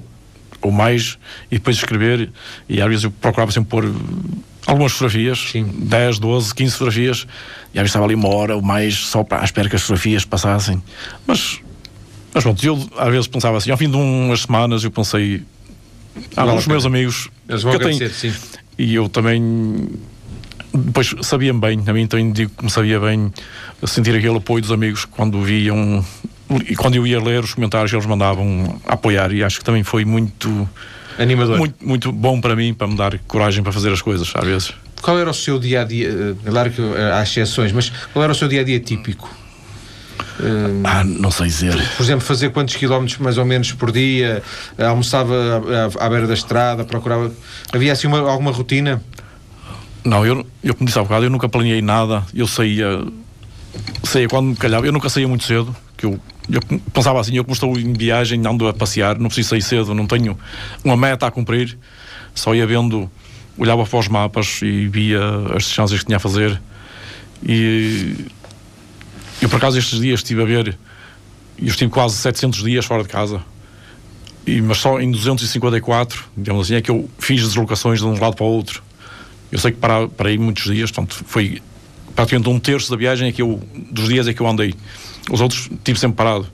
[0.62, 1.18] ou mais,
[1.52, 2.32] e depois escrever,
[2.68, 3.90] e às vezes eu procurava sempre pôr eh,
[4.66, 5.64] algumas fotografias, Sim.
[5.64, 7.28] 10, 12, 15 fotografias,
[7.74, 9.82] e às vezes estava ali uma hora ou mais só para, à espera que as
[9.82, 10.82] fotografias passassem.
[11.26, 11.60] Mas,
[12.34, 15.44] mas pronto, eu às vezes pensava assim, ao fim de umas semanas eu pensei,
[16.16, 16.74] há Vale a alguns pena.
[16.74, 18.34] meus amigos Eles vão que eu tenho, sim.
[18.78, 19.88] e eu também
[20.86, 23.32] depois sabia-me bem, a mim também digo que me sabia bem
[23.86, 26.04] sentir aquele apoio dos amigos quando viam
[26.70, 29.84] e quando eu ia ler os comentários que eles mandavam apoiar e acho que também
[29.84, 30.68] foi muito
[31.20, 31.58] Animador.
[31.58, 34.74] muito, muito bom para mim para me dar coragem para fazer as coisas às vezes
[35.02, 36.36] Qual era o seu dia a dia?
[36.46, 39.30] Claro que eh, há exceções, mas qual era o seu dia a dia típico?
[40.40, 40.44] Eh,
[40.84, 44.42] ah, não sei dizer por exemplo, fazer quantos quilómetros mais ou menos por dia?
[44.78, 46.84] Eh, Almoçava à, à- à beira da estrada?
[46.86, 47.32] Procurava.
[47.74, 49.02] Havia assim uma- alguma rotina?
[50.08, 52.26] Não, eu, eu como disse há bocado eu nunca planeei nada.
[52.34, 53.06] Eu saía
[54.04, 56.62] saía quando me calhava, eu nunca saía muito cedo que eu, eu
[56.94, 60.08] pensava assim, eu como estou em viagem ando a passear, não preciso sair cedo não
[60.08, 60.38] tenho
[60.84, 61.78] uma meta a cumprir.
[62.34, 63.12] Só ia vendo,
[63.58, 65.20] olhava para os mapas e via
[65.56, 66.62] as distâncias que tinha a fazer.
[67.44, 68.28] E
[69.42, 70.78] eu por acaso estes dias estive a ver
[71.60, 73.42] eu estive quase 700 dias fora de casa.
[74.46, 78.38] E, mas só em 254 digamos assim, é que eu fiz deslocações de um lado
[78.38, 78.87] para o outro
[79.52, 81.62] eu sei que para, parei muitos dias portanto foi
[82.16, 84.74] praticamente um terço da viagem é que eu, dos dias é que eu andei
[85.30, 86.48] os outros tive sempre parado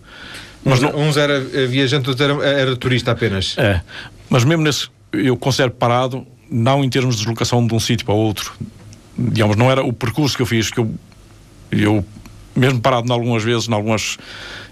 [0.65, 3.57] mas não, Uns era eh, viajante, outros era, era turista apenas.
[3.57, 3.81] é,
[4.29, 8.15] mas mesmo nesses, eu considero parado, não em termos de deslocação de um sítio para
[8.15, 8.53] outro.
[9.17, 10.91] Digamos, não era o percurso que eu fiz, que eu,
[11.71, 12.05] eu
[12.55, 14.17] mesmo parado em algumas vezes, em algumas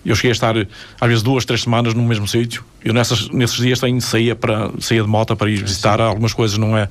[0.03, 2.63] eu cheguei a estar às vezes duas, três semanas no mesmo sítio.
[2.83, 6.03] Eu nessas, nesses dias tenho, saía, para, saía de moto para ir visitar Sim.
[6.03, 6.89] algumas coisas, não é?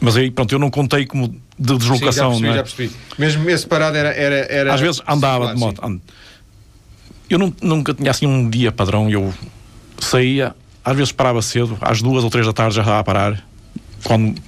[0.00, 2.34] Mas aí, pronto, eu não contei como de deslocação.
[2.34, 2.56] Sim, já percebi, não é?
[2.56, 2.92] já percebi.
[3.18, 4.10] Mesmo esse parado era.
[4.10, 4.74] era, era...
[4.74, 5.84] Às vezes andava de moto.
[5.84, 5.98] And...
[7.28, 9.10] Eu não, nunca tinha assim um dia padrão.
[9.10, 9.34] Eu
[9.98, 13.44] saía, às vezes parava cedo, às duas ou três da tarde já estava a parar.
[14.04, 14.40] Quando,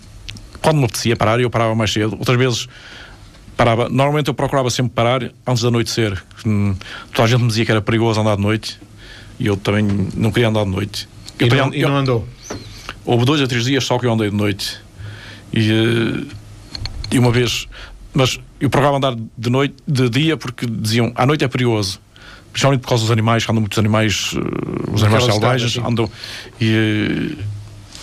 [0.62, 2.16] quando me apetecia parar, eu parava mais cedo.
[2.16, 2.68] Outras vezes
[3.56, 3.88] parava.
[3.88, 6.22] Normalmente eu procurava sempre parar antes da anoitecer.
[6.46, 6.76] Hum,
[7.12, 8.78] toda a gente me dizia que era perigoso andar de noite
[9.38, 11.08] e eu também não queria andar de noite.
[11.40, 12.28] E, eu, não, e não andou?
[13.04, 14.78] Houve dois ou três dias só que eu andei de noite.
[15.52, 16.34] E, eh,
[17.12, 17.66] e uma vez.
[18.12, 22.00] Mas eu procurava andar de noite, de dia, porque diziam à noite é perigoso.
[22.52, 26.10] Principalmente por causa dos animais, andam muitos animais, uh, os animais selvagens, andam.
[26.60, 27.44] E, eh,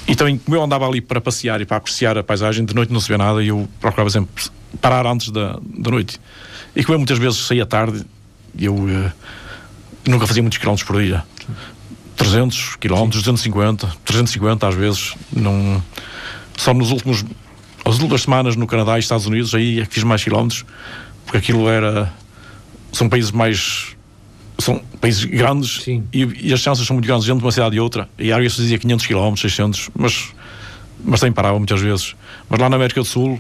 [0.08, 2.93] e também, como eu andava ali para passear e para apreciar a paisagem, de noite
[2.93, 4.45] não se vê nada e eu procurava sempre
[4.80, 6.21] parar antes da, da noite.
[6.76, 8.06] E como eu muitas vezes saía tarde,
[8.58, 9.12] eu uh,
[10.08, 11.24] nunca fazia muitos quilómetros por dia.
[12.15, 15.15] 300 quilómetros, 250, 350 às vezes.
[15.32, 15.84] Não,
[16.58, 17.26] só nos últimos,
[17.84, 20.65] as últimas semanas no Canadá e Estados Unidos, aí é que fiz mais quilómetros,
[21.26, 22.12] porque aquilo era.
[22.91, 23.96] São países mais.
[24.58, 28.08] São países grandes e, e, as chances são muito grandes entre uma cidade e outra.
[28.18, 30.30] E às vezes dizia 500 km, 600, mas,
[31.04, 32.15] mas sem parava muitas vezes.
[32.50, 33.38] Mas lá na América do Sul,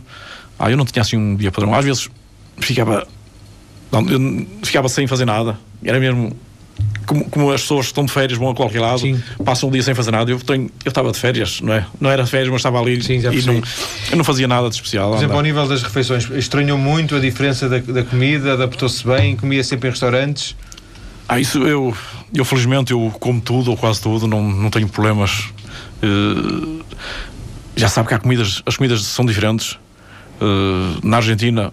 [0.59, 1.73] ah, eu não tinha assim um dia padrão.
[1.73, 2.09] Às vezes
[2.57, 3.07] ficava.
[3.91, 5.57] Não, ficava sem fazer nada.
[5.83, 6.35] Era mesmo.
[7.05, 9.21] Como, como, as pessoas estão de férias, vão a qualquer lado, Sim.
[9.43, 10.31] passam um dia sem fazer nada.
[10.31, 11.85] Eu, tenho, eu estava de férias, não é?
[12.01, 13.61] Não era de férias, mas estava ali Sim, e não,
[14.11, 15.11] eu não fazia nada de especial.
[15.11, 19.35] Por exemplo, ao nível das refeições, estranhou muito a diferença da, da comida, adaptou-se bem,
[19.35, 20.55] comia sempre em restaurantes?
[21.27, 21.95] Ah, isso eu,
[22.33, 25.49] eu felizmente eu como tudo ou quase tudo, não, não tenho problemas.
[26.03, 26.83] Uh,
[27.75, 29.77] já sabe que há comidas, as comidas são diferentes.
[30.41, 31.71] Uh, na Argentina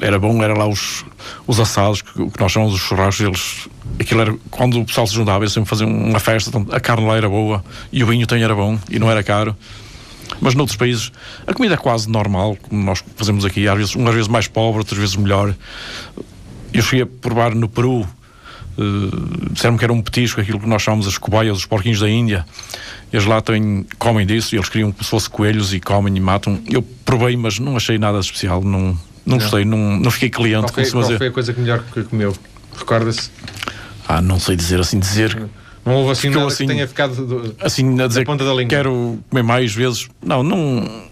[0.00, 1.04] era bom, era lá os,
[1.46, 5.14] os assados, que, que nós chamamos os churrascos, eles, aquilo era, quando o pessoal se
[5.14, 8.26] juntava, eles sempre faziam uma festa, então, a carne lá era boa e o vinho
[8.26, 9.56] também era bom e não era caro.
[10.40, 11.10] Mas noutros países
[11.46, 14.78] a comida é quase normal, como nós fazemos aqui, às vezes, umas vezes mais pobre,
[14.78, 15.54] outras vezes melhor.
[16.72, 18.06] Eu cheguei a provar no Peru,
[18.80, 22.08] uh, disseram que era um petisco, aquilo que nós chamamos as cobaias, os porquinhos da
[22.08, 22.44] Índia.
[23.12, 26.20] Eles lá têm, comem disso, e eles criam como se fosse coelhos e comem e
[26.20, 26.60] matam.
[26.68, 29.38] Eu provei, mas não achei nada especial, não, não, não.
[29.38, 30.72] gostei, não, não fiquei cliente.
[30.72, 32.34] Qual foi, qual foi a coisa que melhor que comeu?
[32.76, 33.30] Recorda-se?
[34.08, 35.36] Ah, não sei dizer assim, dizer.
[35.84, 38.68] Não houve assim nada assim, que tenha ficado do, assim, a dizer ponta da língua.
[38.68, 40.08] Quero comer mais vezes.
[40.22, 41.09] Não, não.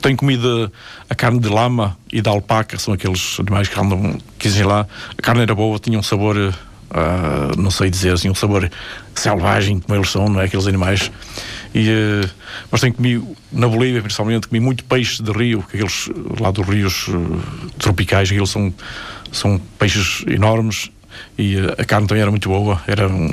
[0.00, 0.70] Tenho comida
[1.08, 4.86] a carne de lama e da alpaca, são aqueles animais que andam, que dizem lá.
[5.16, 6.54] A carne era boa, tinha um sabor
[6.90, 8.70] uh, não sei dizer assim, um sabor
[9.14, 10.44] selvagem, como eles são, não é?
[10.44, 11.10] Aqueles animais.
[11.74, 12.30] E, uh,
[12.70, 16.08] mas tenho comido, na Bolívia principalmente, comi muito peixe de rio, aqueles
[16.40, 18.72] lá dos rios uh, tropicais, aqueles são,
[19.32, 20.90] são peixes enormes
[21.38, 23.30] e a carne também era muito boa, eram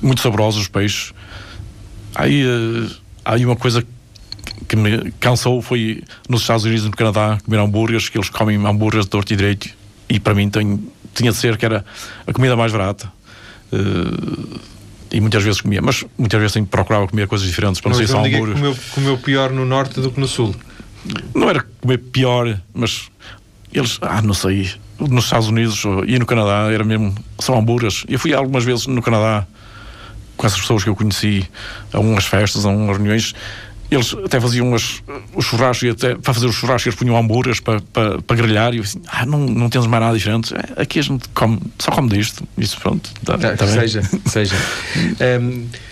[0.00, 1.12] muito saborosos os peixes.
[2.14, 2.44] Aí,
[3.24, 3.88] aí uma coisa que
[4.76, 9.06] me cansou foi nos Estados Unidos e no Canadá comer hambúrgueres, que eles comem hambúrgueres
[9.06, 9.68] de torto e direito
[10.08, 10.80] e para mim tem
[11.14, 11.84] tinha de ser que era
[12.26, 13.12] a comida mais barata.
[13.72, 14.60] Uh,
[15.12, 18.12] e muitas vezes comia, mas muitas vezes procurava comer coisas diferentes para não, não ser
[18.12, 18.54] só hambúrguer.
[18.54, 20.54] Comeu, comeu pior no norte do que no sul?
[21.34, 23.10] Não era comer pior, mas
[23.72, 28.04] eles, ah, não sei, nos Estados Unidos e no Canadá era mesmo, são hambúrgueres.
[28.08, 29.46] Eu fui algumas vezes no Canadá
[30.36, 31.48] com essas pessoas que eu conheci
[31.92, 33.34] a umas festas, a umas reuniões
[33.90, 35.02] eles até faziam umas,
[35.34, 38.72] os churrascos, e até para fazer os churrascos eles punham hambúrgueres para, para, para grelhar
[38.72, 40.54] e eu assim, ah, não, não temos mais nada diferente.
[40.54, 42.44] É, aqui a gente come, só come disto.
[42.56, 43.10] Isso pronto.
[43.24, 44.54] Tá, tá, tá seja, seja.
[45.40, 45.66] Um,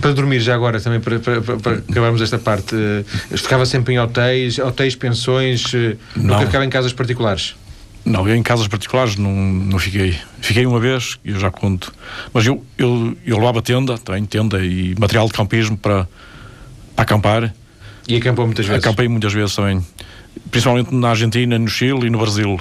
[0.00, 4.00] para dormir já agora também para, para, para acabarmos esta parte uh, ficava sempre em
[4.00, 6.34] hotéis hotéis, pensões uh, não.
[6.34, 7.54] nunca ficava em casas particulares
[8.04, 10.18] não, eu em casas particulares não, não fiquei.
[10.40, 11.90] Fiquei uma vez, eu já conto.
[12.34, 16.06] Mas eu, eu, eu levava tenda, tenho tenda e material de campismo para,
[16.96, 17.54] acampar.
[18.08, 18.84] E acampou muitas vezes?
[18.84, 19.84] Acampei muitas vezes também.
[20.50, 22.60] Principalmente na Argentina, no Chile e no Brasil.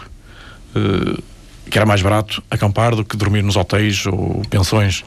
[0.76, 1.22] Uh,
[1.70, 5.04] que era mais barato acampar do que dormir nos hotéis ou pensões.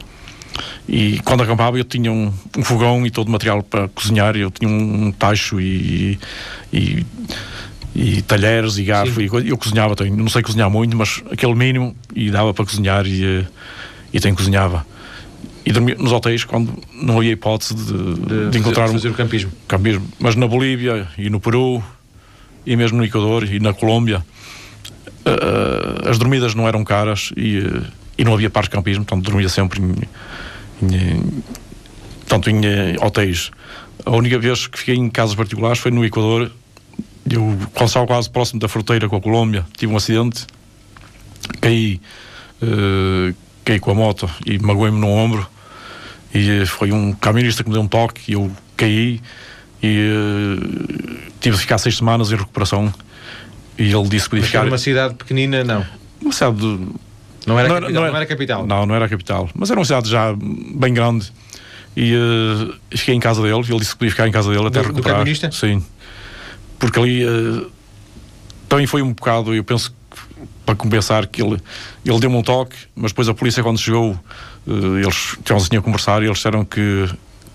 [0.87, 4.35] E quando acampava eu tinha um, um fogão e todo o material para cozinhar.
[4.35, 6.19] Eu tinha um, um tacho e,
[6.73, 7.05] e,
[7.95, 9.21] e, talheres e garfo.
[9.21, 9.95] E eu cozinhava.
[10.11, 13.45] Não sei cozinhar muito, mas aquele mínimo e dava para cozinhar e, eh,
[14.13, 14.85] e também cozinhava
[15.67, 19.13] e dormir nos hotéis quando não havia hipótese de, de, de encontrar fazer, um, o
[19.13, 19.51] campismo.
[19.67, 20.07] campismo.
[20.17, 21.83] Mas na Bolívia e no Peru
[22.65, 24.23] e mesmo no Equador e na Colômbia
[25.25, 27.85] uh, as dormidas não eram caras e, uh,
[28.17, 29.93] e não havia parques de campismo, portanto dormia sempre em,
[30.83, 31.43] em,
[32.29, 32.61] tanto em
[33.01, 33.51] hotéis
[34.05, 36.49] A única vez que fiquei em casas particulares foi no Equador.
[37.29, 40.47] Eu, quando estava quase próximo da fronteira com a Colômbia, tive um acidente,
[41.59, 41.99] caí,
[42.61, 45.56] uh, caí com a moto e magoei-me no ombro.
[46.33, 49.21] E foi um camionista que me deu um toque e eu caí
[49.81, 52.93] e uh, tive de ficar seis semanas em recuperação.
[53.77, 54.65] E ele disse que podia Mas ficar.
[54.67, 55.85] uma cidade pequenina, não.
[56.21, 56.87] Uma cidade de,
[57.45, 58.67] Não era, Não capital, era- não era- não era capital.
[58.67, 59.49] Não, não era a capital.
[59.55, 61.31] Mas era uma cidade já bem grande.
[61.95, 63.55] E eh, fiquei em casa dele.
[63.67, 65.17] Ele disse que podia ficar em casa dele até Do- do recuperar.
[65.19, 65.49] camionista?
[65.51, 65.83] Sim.
[66.77, 67.65] Porque ali eh,
[68.67, 69.95] também foi um bocado, eu penso
[70.65, 71.57] para compensar que ele,
[72.05, 74.17] ele deu-me um toque, mas depois a polícia quando chegou, eh,
[74.67, 77.09] eles tinham assim a conversar e eles disseram que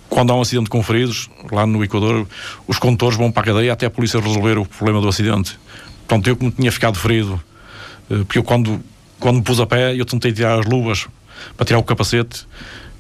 [0.09, 2.27] quando há um acidente com feridos, lá no Equador,
[2.67, 5.59] os condutores vão para a cadeia até a polícia resolver o problema do acidente.
[6.07, 7.41] Portanto, eu como tinha ficado ferido,
[8.11, 8.81] eh, porque eu quando,
[9.19, 11.07] quando me pus a pé, eu tentei tirar as luvas
[11.57, 12.47] para tirar o capacete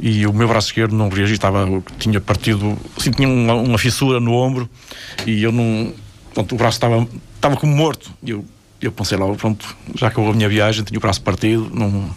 [0.00, 1.66] e o meu braço esquerdo não reagia, estava,
[1.98, 4.68] tinha partido, assim, tinha uma, uma fissura no ombro
[5.26, 5.92] e eu não,
[6.32, 8.10] pronto, o braço estava, estava como morto.
[8.22, 8.44] E eu,
[8.80, 12.10] eu pensei logo, pronto, já acabou a minha viagem, tinha o braço partido, não,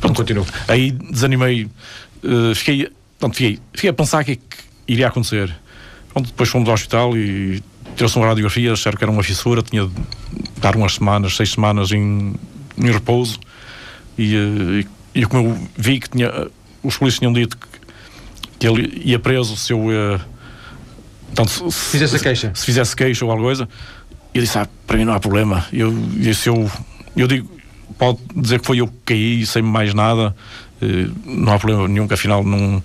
[0.00, 0.46] pronto, continuo.
[0.68, 1.68] Aí desanimei,
[2.22, 4.42] eh, fiquei, pronto, fiquei, fiquei a pensar o que é que
[4.88, 5.54] iria acontecer.
[6.12, 7.62] Pronto, depois fomos ao hospital e
[7.94, 9.92] tirou-se uma radiografia, disseram que era uma fissura, tinha de
[10.60, 12.34] dar umas semanas, seis semanas em,
[12.78, 13.38] em repouso.
[14.18, 16.48] E, eh, e, e como eu vi que tinha, eh,
[16.82, 17.66] os polícias tinham dito que,
[18.58, 19.90] que ele ia preso se eu.
[19.92, 20.20] eh,
[21.26, 22.50] portanto, se, se- Fizesse queixa.
[22.54, 23.68] se fizesse queixa ou alguma coisa,
[24.32, 25.66] eu disse: Ah, para mim não há problema.
[25.72, 26.70] Eu, eu, se eu,
[27.16, 27.50] eu digo,
[27.98, 30.34] pode dizer que foi eu que caí sem mais nada,
[30.82, 32.82] eh, não há problema nenhum, que afinal não,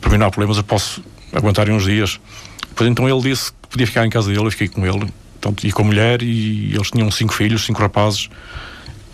[0.00, 2.20] para mim não há problemas, eu posso aguentar uns dias.
[2.68, 5.06] Depois então ele disse que podia ficar em casa dele, eu fiquei com ele,
[5.40, 8.28] portanto, e com a mulher, e eles tinham cinco filhos, cinco rapazes.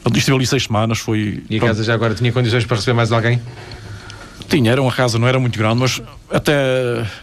[0.06, 1.42] Ele estive ali seis semanas, foi.
[1.48, 3.40] E a pronto, casa já agora tinha condições para receber mais alguém?
[4.48, 6.52] tinha, era uma casa, não era muito grande, mas até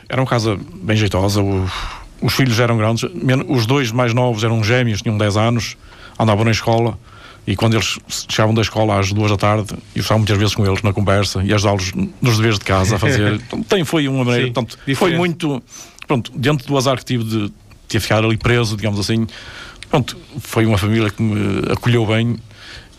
[0.10, 1.42] era uma casa bem jeitosa.
[1.42, 1.70] O-
[2.22, 3.04] os filhos eram grandes,
[3.48, 5.78] os dois mais novos eram gêmeos, tinham 10 anos,
[6.20, 6.98] andavam na escola.
[7.46, 7.98] E quando eles
[8.30, 11.44] chegavam da escola às duas da tarde, eu estava muitas vezes com eles na conversa
[11.44, 13.42] e ajudá-los nos deveres de casa a fazer.
[13.68, 14.48] Tem, foi uma maneira.
[14.48, 15.62] Sim, portanto, foi muito.
[16.08, 17.54] Pronto, dentro do azar que tive de
[17.88, 19.26] ter ficado ali preso, digamos assim,
[19.90, 22.38] pronto, foi uma família que me acolheu bem.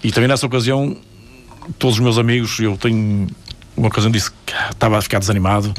[0.03, 0.97] E também nessa ocasião,
[1.79, 3.29] todos os meus amigos, eu tenho
[3.77, 5.73] uma ocasião disse que estava a ficar desanimado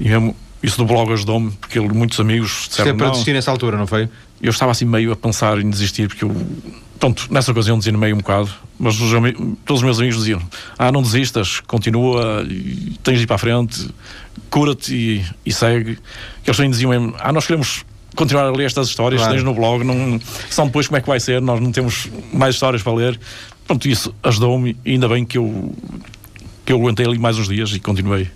[0.00, 3.50] e mesmo isso do blog ajudou-me porque ele- muitos amigos disseram é para desistir nessa
[3.50, 4.08] altura, não foi?
[4.40, 6.34] eu estava assim meio a pensar em desistir porque eu
[7.00, 9.10] pronto, nessa ocasião desanimei um bocado mas os
[9.64, 10.40] todos os meus amigos diziam
[10.78, 12.46] ah não desistas, continua
[13.02, 13.88] tens de ir para a frente
[14.50, 15.98] cura-te e, e segue
[16.46, 17.84] eles também diziam mesmo, ah nós queremos
[18.16, 19.34] continuar a ler estas histórias Claro.
[19.34, 22.08] que tens no blog não, são depois como é que vai ser nós não temos
[22.32, 23.18] mais histórias para ler
[23.66, 25.72] pronto, isso ajudou-me e ainda bem que eu
[26.68, 28.28] que eu aguentei ali mais uns dias e continuei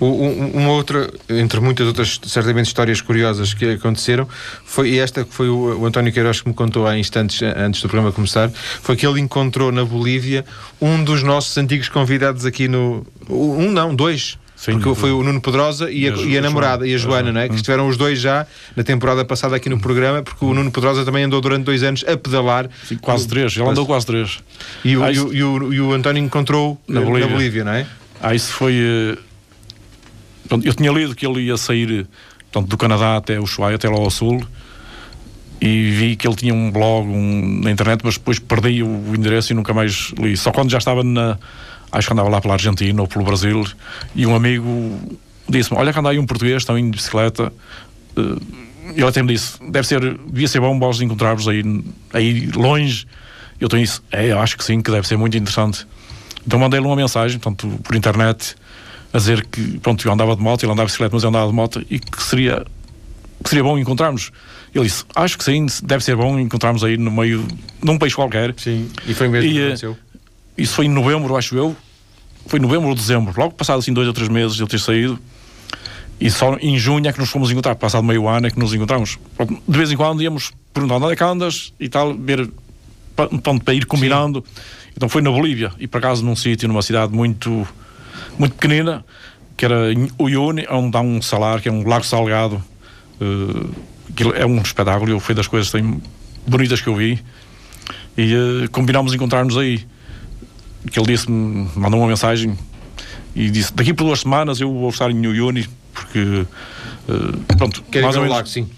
[0.00, 4.26] um- Uma outra, entre muitas outras, certamente, histórias curiosas que aconteceram,
[4.64, 7.80] foi esta que foi o, o António Queiroz que me contou há instantes a- antes
[7.80, 8.50] do programa começar,
[8.82, 10.44] foi que ele encontrou na Bolívia
[10.80, 13.06] um dos nossos antigos convidados aqui no.
[13.30, 14.36] Um não, dois.
[14.58, 17.48] Sim, foi o Nuno Pedrosa e a, e a namorada, e a Joana, não é?
[17.48, 18.44] Que estiveram os dois já
[18.74, 22.04] na temporada passada aqui no programa, porque o Nuno Pedrosa também andou durante dois anos
[22.08, 22.68] a pedalar.
[22.84, 24.40] Sim, quase três, ele andou quase três
[24.84, 27.28] E o, Ah, isso- o, e o, e o António encontrou Na na Bolívia.
[27.28, 27.86] Bolívia, não é?
[28.20, 28.74] Ah, isso foi.
[28.76, 29.16] eh,
[30.48, 32.08] pronto, eu tinha lido que ele ia sair
[32.50, 34.42] portanto, do Canadá até o Ushuaia, até lá ao sul,
[35.60, 39.14] e vi que ele tinha um blog um, na internet, mas depois perdi o, o
[39.14, 40.36] endereço e nunca mais li.
[40.36, 41.38] Só quando já estava na.
[41.90, 43.66] Acho que andava lá pela Argentina ou pelo Brasil,
[44.14, 47.52] e um amigo disse-me: Olha, que anda aí um português, estão indo de bicicleta.
[48.16, 51.62] Eh, ele até me disse: Deve ser, devia ser bom vós encontrar-vos aí,
[52.12, 53.06] aí longe.
[53.60, 55.86] Eu tenho isso, é, acho que sim, que deve ser muito interessante.
[56.46, 58.54] Então mandei-lhe uma mensagem, portanto, por internet,
[59.12, 61.48] a dizer que, pronto, eu andava de moto, ele andava de bicicleta, mas eu andava
[61.48, 62.64] de moto, e que seria,
[63.42, 64.30] que seria bom encontrarmos.
[64.74, 67.46] Ele disse, acho que sim, deve ser bom encontrarmos aí no meio,
[67.82, 68.54] num país qualquer.
[68.56, 68.88] Sim.
[69.06, 69.98] E foi mesmo E, que eh, aconteceu.
[70.58, 71.74] Isso foi em novembro, acho eu.
[72.46, 74.80] Foi em novembro ou dezembro, logo passado assim dois ou três meses de eu ter
[74.80, 75.18] saído.
[76.20, 78.74] E só em junho é que nos fomos encontrar, passado meio ano é que nos
[78.74, 79.18] encontramos.
[79.68, 82.50] De vez em quando íamos perguntar onde é que andas e tal, ver
[83.14, 84.44] pronto, para ir combinando.
[84.96, 87.66] Então foi na Bolívia e por acaso num sítio, numa cidade muito,
[88.36, 89.04] muito pequenina,
[89.56, 92.62] que era em Uyuni, onde há um salar, que é um lago salgado.
[94.10, 95.72] aquilo é um espetáculo, foi das coisas
[96.46, 97.22] bonitas que eu vi.
[98.16, 99.86] E eh, combinámos encontrar-nos aí.
[100.90, 102.56] Que ele disse-me, mandou uma mensagem
[103.34, 106.46] e disse: Daqui por duas semanas eu vou estar em Uyuni, porque.
[107.08, 108.36] eh, pronto, Quer ir mais ver ou menos.
[108.36, 108.68] lago, sim.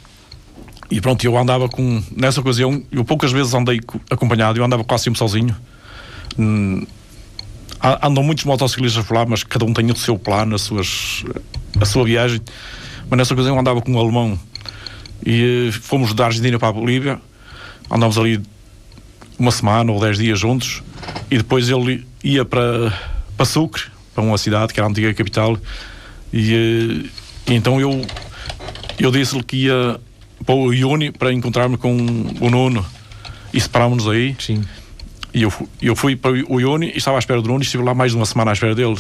[0.91, 2.03] E pronto, eu andava com.
[2.17, 5.55] Nessa ocasião, eu poucas vezes andei co- acompanhado, eu andava quase sempre sozinho.
[6.39, 6.85] Hum,
[8.03, 11.25] andam muitos motociclistas por lá, mas cada um tem o seu plano, as suas,
[11.81, 12.41] a sua viagem.
[13.09, 14.39] Mas nessa ocasião andava com um alemão
[15.25, 17.21] e uh, fomos da Argentina para a Bolívia,
[17.91, 18.41] andámos ali
[19.39, 20.83] uma semana ou dez dias juntos
[21.31, 22.93] e depois ele ia para,
[23.37, 25.57] para Sucre, para uma cidade que era a antiga capital,
[26.33, 27.11] e, uh,
[27.51, 28.05] e então eu,
[28.99, 30.01] eu disse-lhe que ia
[30.45, 31.95] para o Iuni para encontrar-me com
[32.41, 32.85] o Nuno
[33.53, 34.37] e separámos-nos aí.
[34.39, 34.65] Sim.
[35.33, 37.85] E eu, eu fui para o Ioni e estava à espera do Nuno e estive
[37.85, 38.99] lá mais de uma semana à espera dele.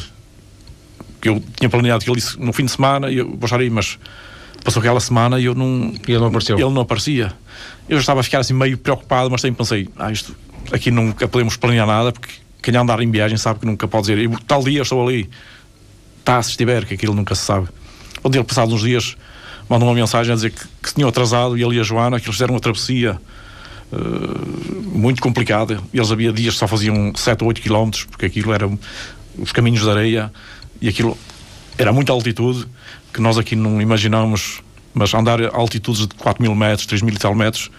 [1.20, 3.60] Que eu tinha planeado que ele disse no fim de semana e eu vou estar
[3.60, 3.98] aí, mas
[4.64, 5.92] passou aquela semana e eu não.
[6.06, 6.58] E ele não apareceu.
[6.58, 7.32] Ele não aparecia.
[7.88, 10.34] Eu já estava a ficar assim meio preocupado, mas também pensei, ah, isto
[10.72, 14.28] aqui nunca podemos planear nada, porque quem andar em viagem sabe que nunca pode dizer,
[14.46, 15.28] tal dia estou ali.
[16.18, 17.68] Está, se estiver, que aquilo nunca se sabe.
[18.22, 19.16] Onde ele, passados uns dias,
[19.68, 22.26] mandou uma mensagem a dizer que, que tinham atrasado e ele e a Joana, que
[22.26, 23.18] eles fizeram uma travessia
[23.92, 25.80] uh, muito complicada.
[25.92, 28.78] Eles havia dias que só faziam 7 ou 8 quilómetros, porque aquilo eram
[29.38, 30.30] os caminhos de areia
[30.80, 31.16] e aquilo
[31.78, 32.66] era muita altitude
[33.12, 34.62] que nós aqui não imaginamos,
[34.92, 37.70] mas andar a altitudes de 4 mil metros, 3 mil e tal metros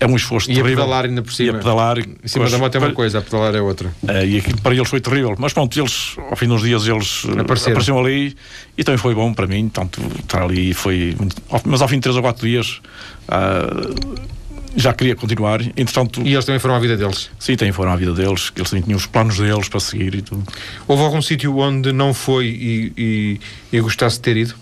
[0.00, 0.70] é um esforço e terrível.
[0.70, 1.52] E a pedalar ainda por cima.
[1.52, 1.98] E a pedalar.
[1.98, 3.92] Em cima da moto é uma coisa, a pedalar é outra.
[4.06, 5.34] É, e aquilo para eles foi terrível.
[5.38, 7.72] Mas pronto, eles, ao fim dos dias, eles Apareceram.
[7.72, 8.36] apareceram ali
[8.76, 9.68] e também foi bom para mim.
[9.68, 11.16] Tanto estar ali foi.
[11.64, 12.80] Mas ao fim de 3 ou 4 dias.
[13.28, 14.38] Uh,
[14.76, 15.60] já queria continuar.
[15.76, 17.30] Entretanto, e eles também foram à vida deles?
[17.38, 20.14] Sim, também foram à vida deles, que eles também tinham os planos deles para seguir
[20.14, 20.44] e tudo.
[20.86, 23.40] Houve algum sítio onde não foi e, e,
[23.76, 24.54] e gostasse de ter ido?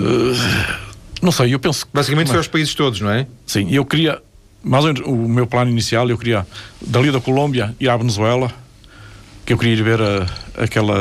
[0.00, 0.91] Uh,
[1.22, 1.92] não sei, eu penso que.
[1.94, 3.26] Basicamente foi aos países todos, não é?
[3.46, 4.20] Sim, eu queria.
[4.62, 6.46] Mais ou menos o meu plano inicial, eu queria
[6.80, 8.52] dali da Colômbia ir à Venezuela,
[9.46, 10.26] que eu queria ir ver a,
[10.62, 10.94] aquela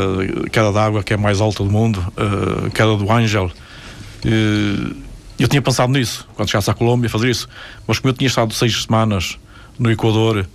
[0.52, 3.52] queda d'água que é a mais alta do mundo, a queda do Ángel.
[5.40, 7.50] Eu tinha pensado nisso, quando chegasse à Colômbia, fazer isso.
[7.88, 9.40] Mas como eu tinha estado seis semanas
[9.78, 10.48] no Equador,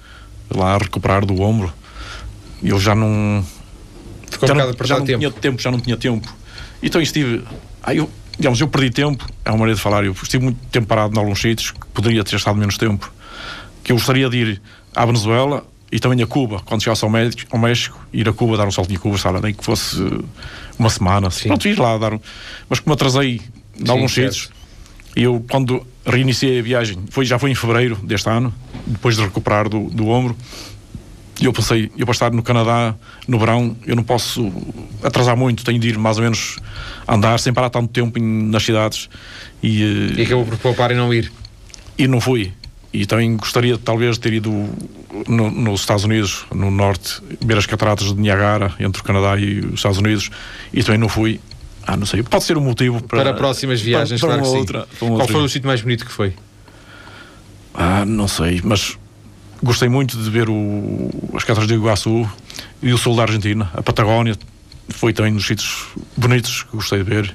[0.48, 1.72] lá a recuperar do ombro,
[2.62, 3.44] eu já não.
[4.30, 5.18] Ficou já um não, já não tempo.
[5.18, 6.36] tinha tempo, já não tinha tempo.
[6.82, 7.42] Então estive.
[7.82, 10.86] Aí eu digamos, eu perdi tempo, é uma maneira de falar, eu estive muito tempo
[10.86, 13.12] parado em alguns sítios, que poderia ter estado menos tempo,
[13.82, 14.62] que eu gostaria de ir
[14.94, 18.56] à Venezuela e também a Cuba, quando chegasse ao México, ao México ir a Cuba,
[18.56, 19.96] dar um salto em Cuba, sabe, nem que fosse
[20.78, 22.20] uma semana, assim, pronto, ir lá dar um...
[22.68, 23.40] Mas como atrasei
[23.78, 24.50] em alguns sítios,
[25.14, 28.52] e eu, quando reiniciei a viagem, foi, já foi em fevereiro deste ano,
[28.86, 30.36] depois de recuperar do, do ombro,
[31.40, 32.94] e eu pensei, eu para estar no Canadá
[33.28, 34.50] no verão, eu não posso
[35.02, 36.56] atrasar muito, tenho de ir mais ou menos
[37.06, 39.08] andar sem parar tanto tempo em, nas cidades.
[39.62, 41.30] E, eh, e acabou por poupar e não ir?
[41.98, 42.52] E não fui.
[42.92, 44.50] E também gostaria talvez de ter ido
[45.28, 49.60] no, nos Estados Unidos, no norte, ver as cataratas de Niagara, entre o Canadá e
[49.60, 50.30] os Estados Unidos,
[50.72, 51.38] e também não fui.
[51.86, 54.88] Ah, não sei, pode ser um motivo para, para próximas viagens, para, para claro outra,
[54.98, 56.32] Qual foi o sítio mais bonito que foi?
[57.74, 58.96] Ah, não sei, mas
[59.62, 62.28] gostei muito de ver o, as cataratas de Iguaçu
[62.82, 64.36] e o sul da Argentina, a Patagónia,
[64.88, 67.34] foi também um dos sítios bonitos que gostei de ver.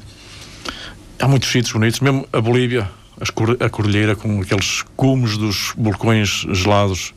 [1.19, 2.89] Há muitos sítios bonitos, mesmo a Bolívia,
[3.59, 7.13] a cordilheira com aqueles cumes dos vulcões gelados.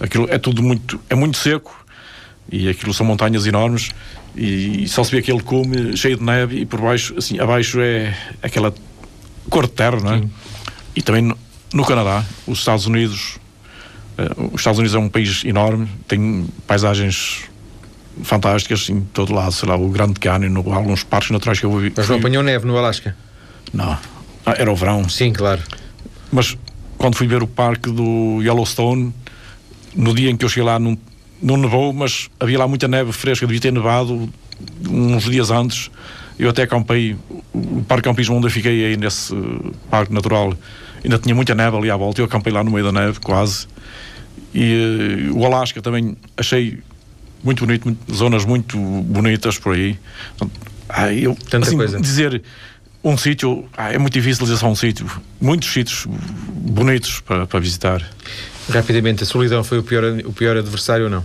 [0.00, 1.76] Aquilo é tudo muito, é muito seco
[2.50, 3.90] e aquilo são montanhas enormes
[4.34, 8.16] e só se vê aquele cume cheio de neve e por baixo, assim, abaixo é
[8.42, 8.74] aquela
[9.48, 10.22] cor de terra, não é?
[10.94, 11.34] E também
[11.72, 13.38] no, Canadá, os Estados Unidos
[14.52, 17.44] os Estados Unidos é um país enorme, tem paisagens
[18.22, 21.92] fantásticas em todo lado, sei lá, o Grande Canyon, alguns parques naturais que eu vi.
[21.96, 23.16] Mas não apanhou neve no Alasca?
[23.72, 23.96] Não,
[24.44, 25.08] ah, era o verão.
[25.08, 25.62] Sim, claro.
[26.32, 26.56] Mas
[26.98, 29.12] quando fui ver o parque do Yellowstone,
[29.94, 30.98] no dia em que eu cheguei lá, não,
[31.42, 34.28] não nevou, mas havia lá muita neve fresca, devia ter nevado
[34.88, 35.90] uns dias antes.
[36.38, 37.16] Eu até acampei,
[37.52, 39.34] o parque campismo onde eu fiquei aí nesse
[39.90, 40.54] parque natural,
[41.04, 43.66] ainda tinha muita neve ali à volta, eu acampei lá no meio da neve, quase.
[44.54, 46.78] E uh, o Alasca também achei
[47.42, 49.98] muito bonito, muito, zonas muito bonitas por aí.
[50.88, 52.00] ah, eu, Tanta assim, coisa.
[52.00, 52.42] dizer
[53.02, 55.06] um sítio, ah, é muito difícil dizer só um sítio.
[55.40, 58.02] Muitos sítios bonitos para, para visitar.
[58.68, 61.24] Rapidamente, a solidão foi o pior, o pior adversário ou não?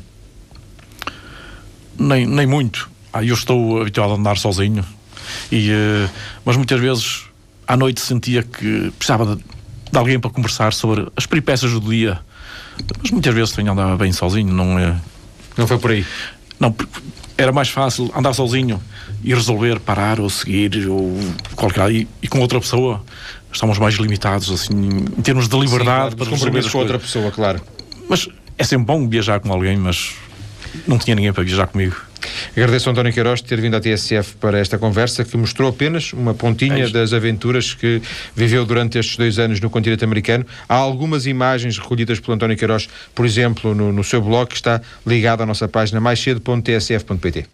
[1.98, 2.90] Nem, nem muito.
[3.12, 4.86] Ah, eu estou habituado a andar sozinho,
[5.52, 6.10] e, uh,
[6.44, 7.24] mas muitas vezes
[7.68, 9.44] à noite sentia que precisava de,
[9.96, 12.20] de alguém para conversar sobre as peripécias do dia
[13.02, 14.96] mas muitas vezes também andava bem sozinho, não é.
[15.58, 16.06] Não foi por aí?
[16.60, 16.76] Não,
[17.38, 18.82] era mais fácil andar sozinho
[19.24, 21.18] e resolver parar ou seguir ou
[21.56, 23.04] qualquer e, e com outra pessoa
[23.52, 24.74] estamos mais limitados assim
[25.18, 27.62] em termos de liberdade Sim, claro, para resolver com outra pessoa, claro.
[28.10, 28.28] Mas
[28.58, 30.14] é sempre bom viajar com alguém, mas
[30.86, 31.96] não tinha ninguém para viajar comigo.
[32.56, 36.34] Agradeço ao António Queiroz ter vindo à TSF para esta conversa que mostrou apenas uma
[36.34, 38.02] pontinha das aventuras que
[38.36, 40.46] viveu durante estes dois anos no continente americano.
[40.68, 44.82] Há algumas imagens recolhidas pelo António Queiroz, por exemplo, no, no seu blog, que está
[45.06, 47.46] ligado à nossa página maiscedo.tsf.pt.